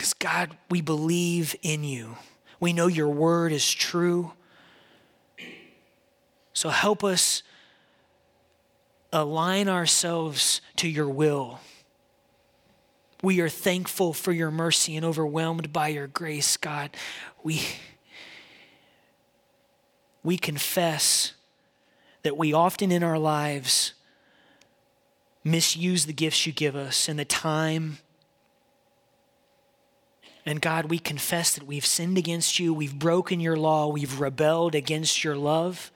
Because, 0.01 0.15
God, 0.15 0.57
we 0.71 0.81
believe 0.81 1.55
in 1.61 1.83
you. 1.83 2.17
We 2.59 2.73
know 2.73 2.87
your 2.87 3.07
word 3.07 3.51
is 3.51 3.71
true. 3.71 4.31
So 6.53 6.69
help 6.69 7.03
us 7.03 7.43
align 9.13 9.69
ourselves 9.69 10.59
to 10.77 10.87
your 10.87 11.07
will. 11.07 11.59
We 13.21 13.41
are 13.41 13.47
thankful 13.47 14.11
for 14.13 14.31
your 14.31 14.49
mercy 14.49 14.95
and 14.95 15.05
overwhelmed 15.05 15.71
by 15.71 15.89
your 15.89 16.07
grace, 16.07 16.57
God. 16.57 16.97
We, 17.43 17.61
we 20.23 20.35
confess 20.35 21.33
that 22.23 22.35
we 22.35 22.53
often 22.53 22.91
in 22.91 23.03
our 23.03 23.19
lives 23.19 23.93
misuse 25.43 26.07
the 26.07 26.13
gifts 26.13 26.47
you 26.47 26.53
give 26.53 26.75
us 26.75 27.07
and 27.07 27.19
the 27.19 27.23
time 27.23 27.99
and 30.45 30.61
God, 30.61 30.85
we 30.85 30.97
confess 30.97 31.55
that 31.55 31.67
we've 31.67 31.85
sinned 31.85 32.17
against 32.17 32.59
you, 32.59 32.73
we've 32.73 32.97
broken 32.97 33.39
your 33.39 33.57
law, 33.57 33.87
we've 33.87 34.19
rebelled 34.19 34.73
against 34.75 35.23
your 35.23 35.35
love. 35.35 35.91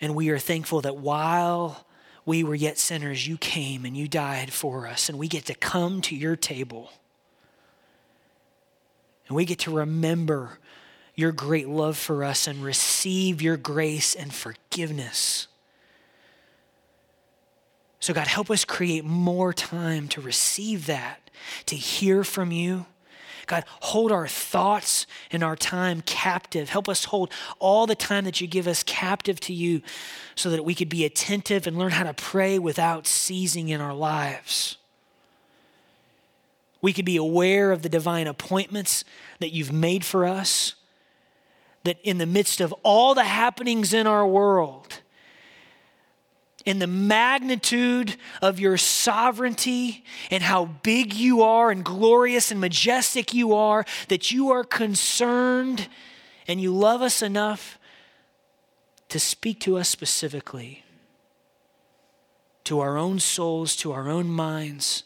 And 0.00 0.14
we 0.14 0.30
are 0.30 0.38
thankful 0.38 0.80
that 0.80 0.96
while 0.96 1.86
we 2.24 2.42
were 2.42 2.54
yet 2.54 2.78
sinners, 2.78 3.26
you 3.26 3.36
came 3.36 3.84
and 3.84 3.96
you 3.96 4.08
died 4.08 4.52
for 4.52 4.86
us, 4.86 5.08
and 5.08 5.18
we 5.18 5.28
get 5.28 5.46
to 5.46 5.54
come 5.54 6.00
to 6.02 6.16
your 6.16 6.36
table. 6.36 6.90
And 9.28 9.36
we 9.36 9.44
get 9.44 9.60
to 9.60 9.70
remember 9.70 10.58
your 11.14 11.32
great 11.32 11.68
love 11.68 11.96
for 11.96 12.24
us 12.24 12.46
and 12.46 12.64
receive 12.64 13.42
your 13.42 13.56
grace 13.56 14.14
and 14.14 14.32
forgiveness. 14.32 15.46
So, 18.02 18.12
God, 18.12 18.26
help 18.26 18.50
us 18.50 18.64
create 18.64 19.04
more 19.04 19.52
time 19.52 20.08
to 20.08 20.20
receive 20.20 20.86
that, 20.86 21.30
to 21.66 21.76
hear 21.76 22.24
from 22.24 22.50
you. 22.50 22.86
God, 23.46 23.64
hold 23.78 24.10
our 24.10 24.26
thoughts 24.26 25.06
and 25.30 25.44
our 25.44 25.54
time 25.54 26.00
captive. 26.00 26.68
Help 26.68 26.88
us 26.88 27.04
hold 27.04 27.32
all 27.60 27.86
the 27.86 27.94
time 27.94 28.24
that 28.24 28.40
you 28.40 28.48
give 28.48 28.66
us 28.66 28.82
captive 28.82 29.38
to 29.42 29.52
you 29.52 29.82
so 30.34 30.50
that 30.50 30.64
we 30.64 30.74
could 30.74 30.88
be 30.88 31.04
attentive 31.04 31.64
and 31.68 31.78
learn 31.78 31.92
how 31.92 32.02
to 32.02 32.12
pray 32.12 32.58
without 32.58 33.06
ceasing 33.06 33.68
in 33.68 33.80
our 33.80 33.94
lives. 33.94 34.78
We 36.80 36.92
could 36.92 37.04
be 37.04 37.16
aware 37.16 37.70
of 37.70 37.82
the 37.82 37.88
divine 37.88 38.26
appointments 38.26 39.04
that 39.38 39.52
you've 39.52 39.72
made 39.72 40.04
for 40.04 40.24
us, 40.24 40.74
that 41.84 41.98
in 42.02 42.18
the 42.18 42.26
midst 42.26 42.60
of 42.60 42.74
all 42.82 43.14
the 43.14 43.22
happenings 43.22 43.94
in 43.94 44.08
our 44.08 44.26
world, 44.26 45.01
in 46.64 46.78
the 46.78 46.86
magnitude 46.86 48.16
of 48.40 48.60
your 48.60 48.76
sovereignty 48.76 50.04
and 50.30 50.42
how 50.42 50.66
big 50.66 51.14
you 51.14 51.42
are 51.42 51.70
and 51.70 51.84
glorious 51.84 52.50
and 52.50 52.60
majestic 52.60 53.34
you 53.34 53.54
are, 53.54 53.84
that 54.08 54.30
you 54.30 54.50
are 54.50 54.64
concerned 54.64 55.88
and 56.46 56.60
you 56.60 56.74
love 56.74 57.02
us 57.02 57.22
enough 57.22 57.78
to 59.08 59.20
speak 59.20 59.60
to 59.60 59.76
us 59.76 59.88
specifically, 59.88 60.84
to 62.64 62.80
our 62.80 62.96
own 62.96 63.18
souls, 63.18 63.76
to 63.76 63.92
our 63.92 64.08
own 64.08 64.26
minds. 64.26 65.04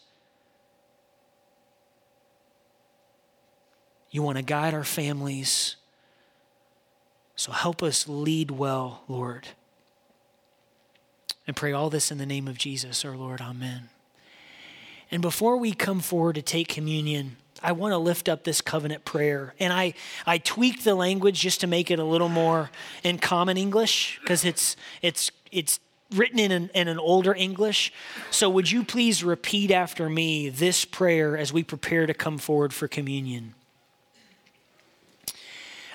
You 4.09 4.23
want 4.23 4.37
to 4.37 4.43
guide 4.43 4.73
our 4.73 4.85
families. 4.85 5.75
So 7.35 7.51
help 7.51 7.83
us 7.83 8.07
lead 8.07 8.49
well, 8.49 9.03
Lord. 9.07 9.47
And 11.47 11.55
pray 11.55 11.71
all 11.71 11.89
this 11.89 12.11
in 12.11 12.17
the 12.17 12.25
name 12.25 12.47
of 12.47 12.57
Jesus, 12.57 13.05
our 13.05 13.15
Lord. 13.15 13.39
Amen. 13.41 13.89
And 15.09 15.21
before 15.21 15.57
we 15.57 15.73
come 15.73 16.01
forward 16.01 16.35
to 16.35 16.41
take 16.41 16.67
communion, 16.67 17.37
I 17.63 17.71
want 17.71 17.93
to 17.93 17.97
lift 17.97 18.27
up 18.29 18.43
this 18.43 18.61
covenant 18.61 19.05
prayer. 19.05 19.55
And 19.59 19.71
I, 19.71 19.93
I 20.25 20.37
tweaked 20.37 20.83
the 20.83 20.93
language 20.93 21.39
just 21.39 21.61
to 21.61 21.67
make 21.67 21.89
it 21.89 21.99
a 21.99 22.03
little 22.03 22.29
more 22.29 22.69
in 23.03 23.17
common 23.17 23.57
English 23.57 24.19
because 24.21 24.45
it's, 24.45 24.75
it's, 25.01 25.31
it's 25.51 25.79
written 26.13 26.39
in 26.39 26.51
an, 26.51 26.69
in 26.75 26.87
an 26.87 26.99
older 26.99 27.33
English. 27.33 27.93
So 28.29 28.49
would 28.49 28.69
you 28.69 28.83
please 28.83 29.23
repeat 29.23 29.71
after 29.71 30.09
me 30.09 30.49
this 30.49 30.85
prayer 30.85 31.37
as 31.37 31.51
we 31.51 31.63
prepare 31.63 32.05
to 32.05 32.13
come 32.13 32.37
forward 32.37 32.73
for 32.73 32.87
communion? 32.87 33.53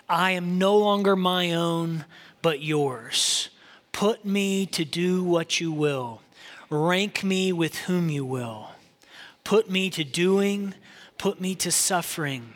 I 0.09 0.33
am 0.33 0.59
no 0.59 0.77
longer 0.77 1.17
my 1.17 1.53
own, 1.53 2.05
but 2.43 2.63
yours. 2.63 3.51
Put 3.93 4.25
me 4.25 4.67
to 4.67 4.85
do 4.85 5.23
what 5.23 5.61
you 5.61 5.71
will. 5.71 6.23
Rank 6.71 7.23
me 7.23 7.53
with 7.53 7.77
whom 7.81 8.09
you 8.09 8.25
will. 8.25 8.71
Put 9.45 9.71
me 9.71 9.91
to 9.91 10.05
doing, 10.05 10.75
put 11.19 11.41
me 11.41 11.55
to 11.57 11.71
suffering. 11.71 12.55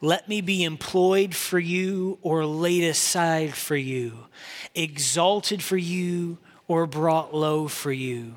Let 0.00 0.28
me 0.28 0.40
be 0.40 0.62
employed 0.62 1.34
for 1.34 1.58
you 1.58 2.18
or 2.22 2.44
laid 2.44 2.84
aside 2.84 3.54
for 3.54 3.76
you, 3.76 4.26
exalted 4.74 5.62
for 5.62 5.76
you 5.76 6.38
or 6.68 6.86
brought 6.86 7.34
low 7.34 7.66
for 7.66 7.92
you. 7.92 8.36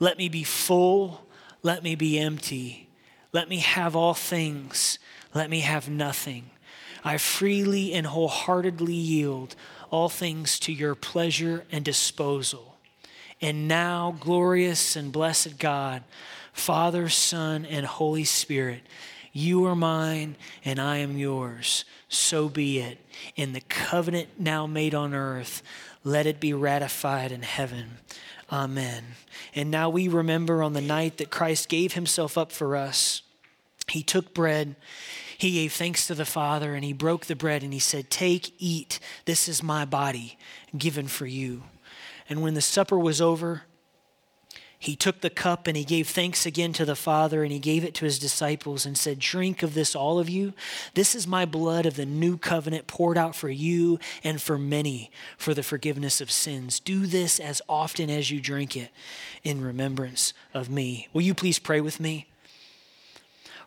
Let 0.00 0.18
me 0.18 0.28
be 0.28 0.42
full, 0.42 1.26
let 1.62 1.82
me 1.82 1.94
be 1.94 2.18
empty. 2.18 2.88
Let 3.32 3.48
me 3.48 3.58
have 3.58 3.94
all 3.94 4.14
things, 4.14 4.98
let 5.34 5.50
me 5.50 5.60
have 5.60 5.88
nothing. 5.88 6.50
I 7.04 7.18
freely 7.18 7.92
and 7.92 8.06
wholeheartedly 8.06 8.94
yield 8.94 9.54
all 9.90 10.08
things 10.08 10.58
to 10.60 10.72
your 10.72 10.94
pleasure 10.94 11.64
and 11.70 11.84
disposal. 11.84 12.76
And 13.40 13.68
now, 13.68 14.16
glorious 14.18 14.96
and 14.96 15.12
blessed 15.12 15.58
God, 15.58 16.02
Father, 16.52 17.08
Son, 17.08 17.66
and 17.66 17.84
Holy 17.84 18.24
Spirit, 18.24 18.80
you 19.32 19.66
are 19.66 19.76
mine 19.76 20.36
and 20.64 20.80
I 20.80 20.98
am 20.98 21.18
yours. 21.18 21.84
So 22.08 22.48
be 22.48 22.78
it. 22.78 22.98
In 23.36 23.52
the 23.52 23.60
covenant 23.60 24.28
now 24.38 24.66
made 24.66 24.94
on 24.94 25.12
earth, 25.12 25.62
let 26.04 26.24
it 26.24 26.40
be 26.40 26.54
ratified 26.54 27.32
in 27.32 27.42
heaven. 27.42 27.98
Amen. 28.50 29.04
And 29.54 29.70
now 29.70 29.90
we 29.90 30.08
remember 30.08 30.62
on 30.62 30.72
the 30.72 30.80
night 30.80 31.18
that 31.18 31.30
Christ 31.30 31.68
gave 31.68 31.92
himself 31.92 32.38
up 32.38 32.52
for 32.52 32.76
us, 32.76 33.22
he 33.88 34.02
took 34.02 34.34
bread 34.34 34.76
he 35.38 35.52
gave 35.52 35.72
thanks 35.72 36.06
to 36.06 36.14
the 36.14 36.24
Father 36.24 36.74
and 36.74 36.84
he 36.84 36.92
broke 36.92 37.26
the 37.26 37.36
bread 37.36 37.62
and 37.62 37.72
he 37.72 37.78
said, 37.78 38.10
Take, 38.10 38.52
eat, 38.58 38.98
this 39.26 39.48
is 39.48 39.62
my 39.62 39.84
body 39.84 40.38
given 40.76 41.08
for 41.08 41.26
you. 41.26 41.64
And 42.28 42.42
when 42.42 42.54
the 42.54 42.62
supper 42.62 42.98
was 42.98 43.20
over, 43.20 43.62
he 44.78 44.96
took 44.96 45.20
the 45.20 45.30
cup 45.30 45.66
and 45.66 45.76
he 45.76 45.84
gave 45.84 46.08
thanks 46.08 46.46
again 46.46 46.72
to 46.74 46.84
the 46.84 46.96
Father 46.96 47.42
and 47.42 47.52
he 47.52 47.58
gave 47.58 47.84
it 47.84 47.94
to 47.94 48.04
his 48.04 48.18
disciples 48.18 48.86
and 48.86 48.96
said, 48.96 49.18
Drink 49.18 49.62
of 49.62 49.74
this, 49.74 49.94
all 49.94 50.18
of 50.18 50.28
you. 50.28 50.54
This 50.94 51.14
is 51.14 51.26
my 51.26 51.44
blood 51.44 51.86
of 51.86 51.96
the 51.96 52.06
new 52.06 52.38
covenant 52.38 52.86
poured 52.86 53.18
out 53.18 53.34
for 53.34 53.48
you 53.48 53.98
and 54.24 54.40
for 54.40 54.58
many 54.58 55.10
for 55.36 55.54
the 55.54 55.62
forgiveness 55.62 56.20
of 56.20 56.30
sins. 56.30 56.80
Do 56.80 57.06
this 57.06 57.38
as 57.38 57.60
often 57.68 58.10
as 58.10 58.30
you 58.30 58.40
drink 58.40 58.76
it 58.76 58.90
in 59.44 59.62
remembrance 59.62 60.32
of 60.54 60.70
me. 60.70 61.08
Will 61.12 61.22
you 61.22 61.34
please 61.34 61.58
pray 61.58 61.80
with 61.80 62.00
me? 62.00 62.26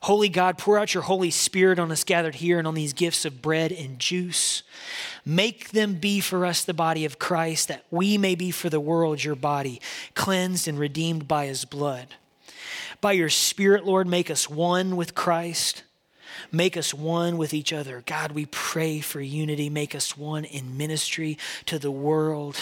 Holy 0.01 0.29
God, 0.29 0.57
pour 0.57 0.77
out 0.77 0.93
your 0.93 1.03
Holy 1.03 1.29
Spirit 1.29 1.77
on 1.77 1.91
us 1.91 2.03
gathered 2.03 2.35
here 2.35 2.57
and 2.57 2.67
on 2.67 2.73
these 2.73 2.93
gifts 2.93 3.25
of 3.25 3.41
bread 3.41 3.71
and 3.71 3.99
juice. 3.99 4.63
Make 5.25 5.71
them 5.71 5.95
be 5.95 6.21
for 6.21 6.45
us 6.45 6.63
the 6.63 6.73
body 6.73 7.03
of 7.03 7.19
Christ, 7.19 7.67
that 7.67 7.85
we 7.91 8.17
may 8.17 8.35
be 8.35 8.51
for 8.51 8.69
the 8.69 8.79
world 8.79 9.23
your 9.23 9.35
body, 9.35 9.81
cleansed 10.15 10.67
and 10.67 10.79
redeemed 10.79 11.27
by 11.27 11.47
his 11.47 11.65
blood. 11.65 12.07
By 13.01 13.11
your 13.13 13.29
Spirit, 13.29 13.85
Lord, 13.85 14.07
make 14.07 14.31
us 14.31 14.49
one 14.49 14.95
with 14.95 15.15
Christ. 15.15 15.83
Make 16.51 16.77
us 16.77 16.93
one 16.93 17.37
with 17.37 17.53
each 17.53 17.73
other. 17.73 18.01
God, 18.05 18.31
we 18.31 18.45
pray 18.45 19.01
for 19.01 19.19
unity. 19.19 19.69
Make 19.69 19.93
us 19.93 20.17
one 20.17 20.45
in 20.45 20.77
ministry 20.77 21.37
to 21.65 21.77
the 21.77 21.91
world. 21.91 22.57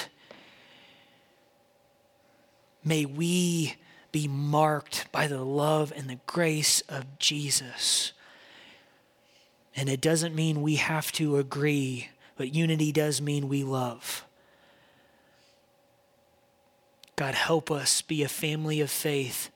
May 2.83 3.05
we 3.05 3.75
be 4.11 4.27
marked 4.27 5.11
by 5.11 5.27
the 5.27 5.43
love 5.43 5.93
and 5.95 6.09
the 6.09 6.19
grace 6.25 6.81
of 6.89 7.19
Jesus. 7.19 8.13
And 9.75 9.89
it 9.89 10.01
doesn't 10.01 10.35
mean 10.35 10.61
we 10.61 10.75
have 10.75 11.11
to 11.13 11.37
agree, 11.37 12.09
but 12.35 12.53
unity 12.53 12.91
does 12.91 13.21
mean 13.21 13.47
we 13.47 13.63
love. 13.63 14.25
God, 17.15 17.35
help 17.35 17.71
us 17.71 18.01
be 18.01 18.23
a 18.23 18.27
family 18.27 18.79
of 18.81 18.91
faith 18.91 19.49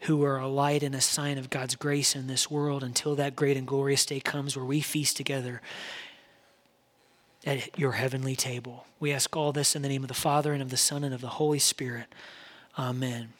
who 0.00 0.22
are 0.24 0.38
a 0.38 0.48
light 0.48 0.82
and 0.82 0.94
a 0.94 1.00
sign 1.00 1.38
of 1.38 1.50
God's 1.50 1.76
grace 1.76 2.14
in 2.14 2.26
this 2.26 2.50
world 2.50 2.82
until 2.82 3.14
that 3.16 3.36
great 3.36 3.56
and 3.56 3.66
glorious 3.66 4.04
day 4.04 4.20
comes 4.20 4.56
where 4.56 4.64
we 4.64 4.80
feast 4.80 5.16
together 5.16 5.62
at 7.46 7.78
your 7.78 7.92
heavenly 7.92 8.36
table. 8.36 8.86
We 9.00 9.12
ask 9.12 9.34
all 9.36 9.52
this 9.52 9.74
in 9.74 9.82
the 9.82 9.88
name 9.88 10.02
of 10.02 10.08
the 10.08 10.14
Father 10.14 10.52
and 10.52 10.62
of 10.62 10.70
the 10.70 10.76
Son 10.76 11.04
and 11.04 11.14
of 11.14 11.20
the 11.20 11.28
Holy 11.28 11.58
Spirit. 11.58 12.06
Amen. 12.78 13.32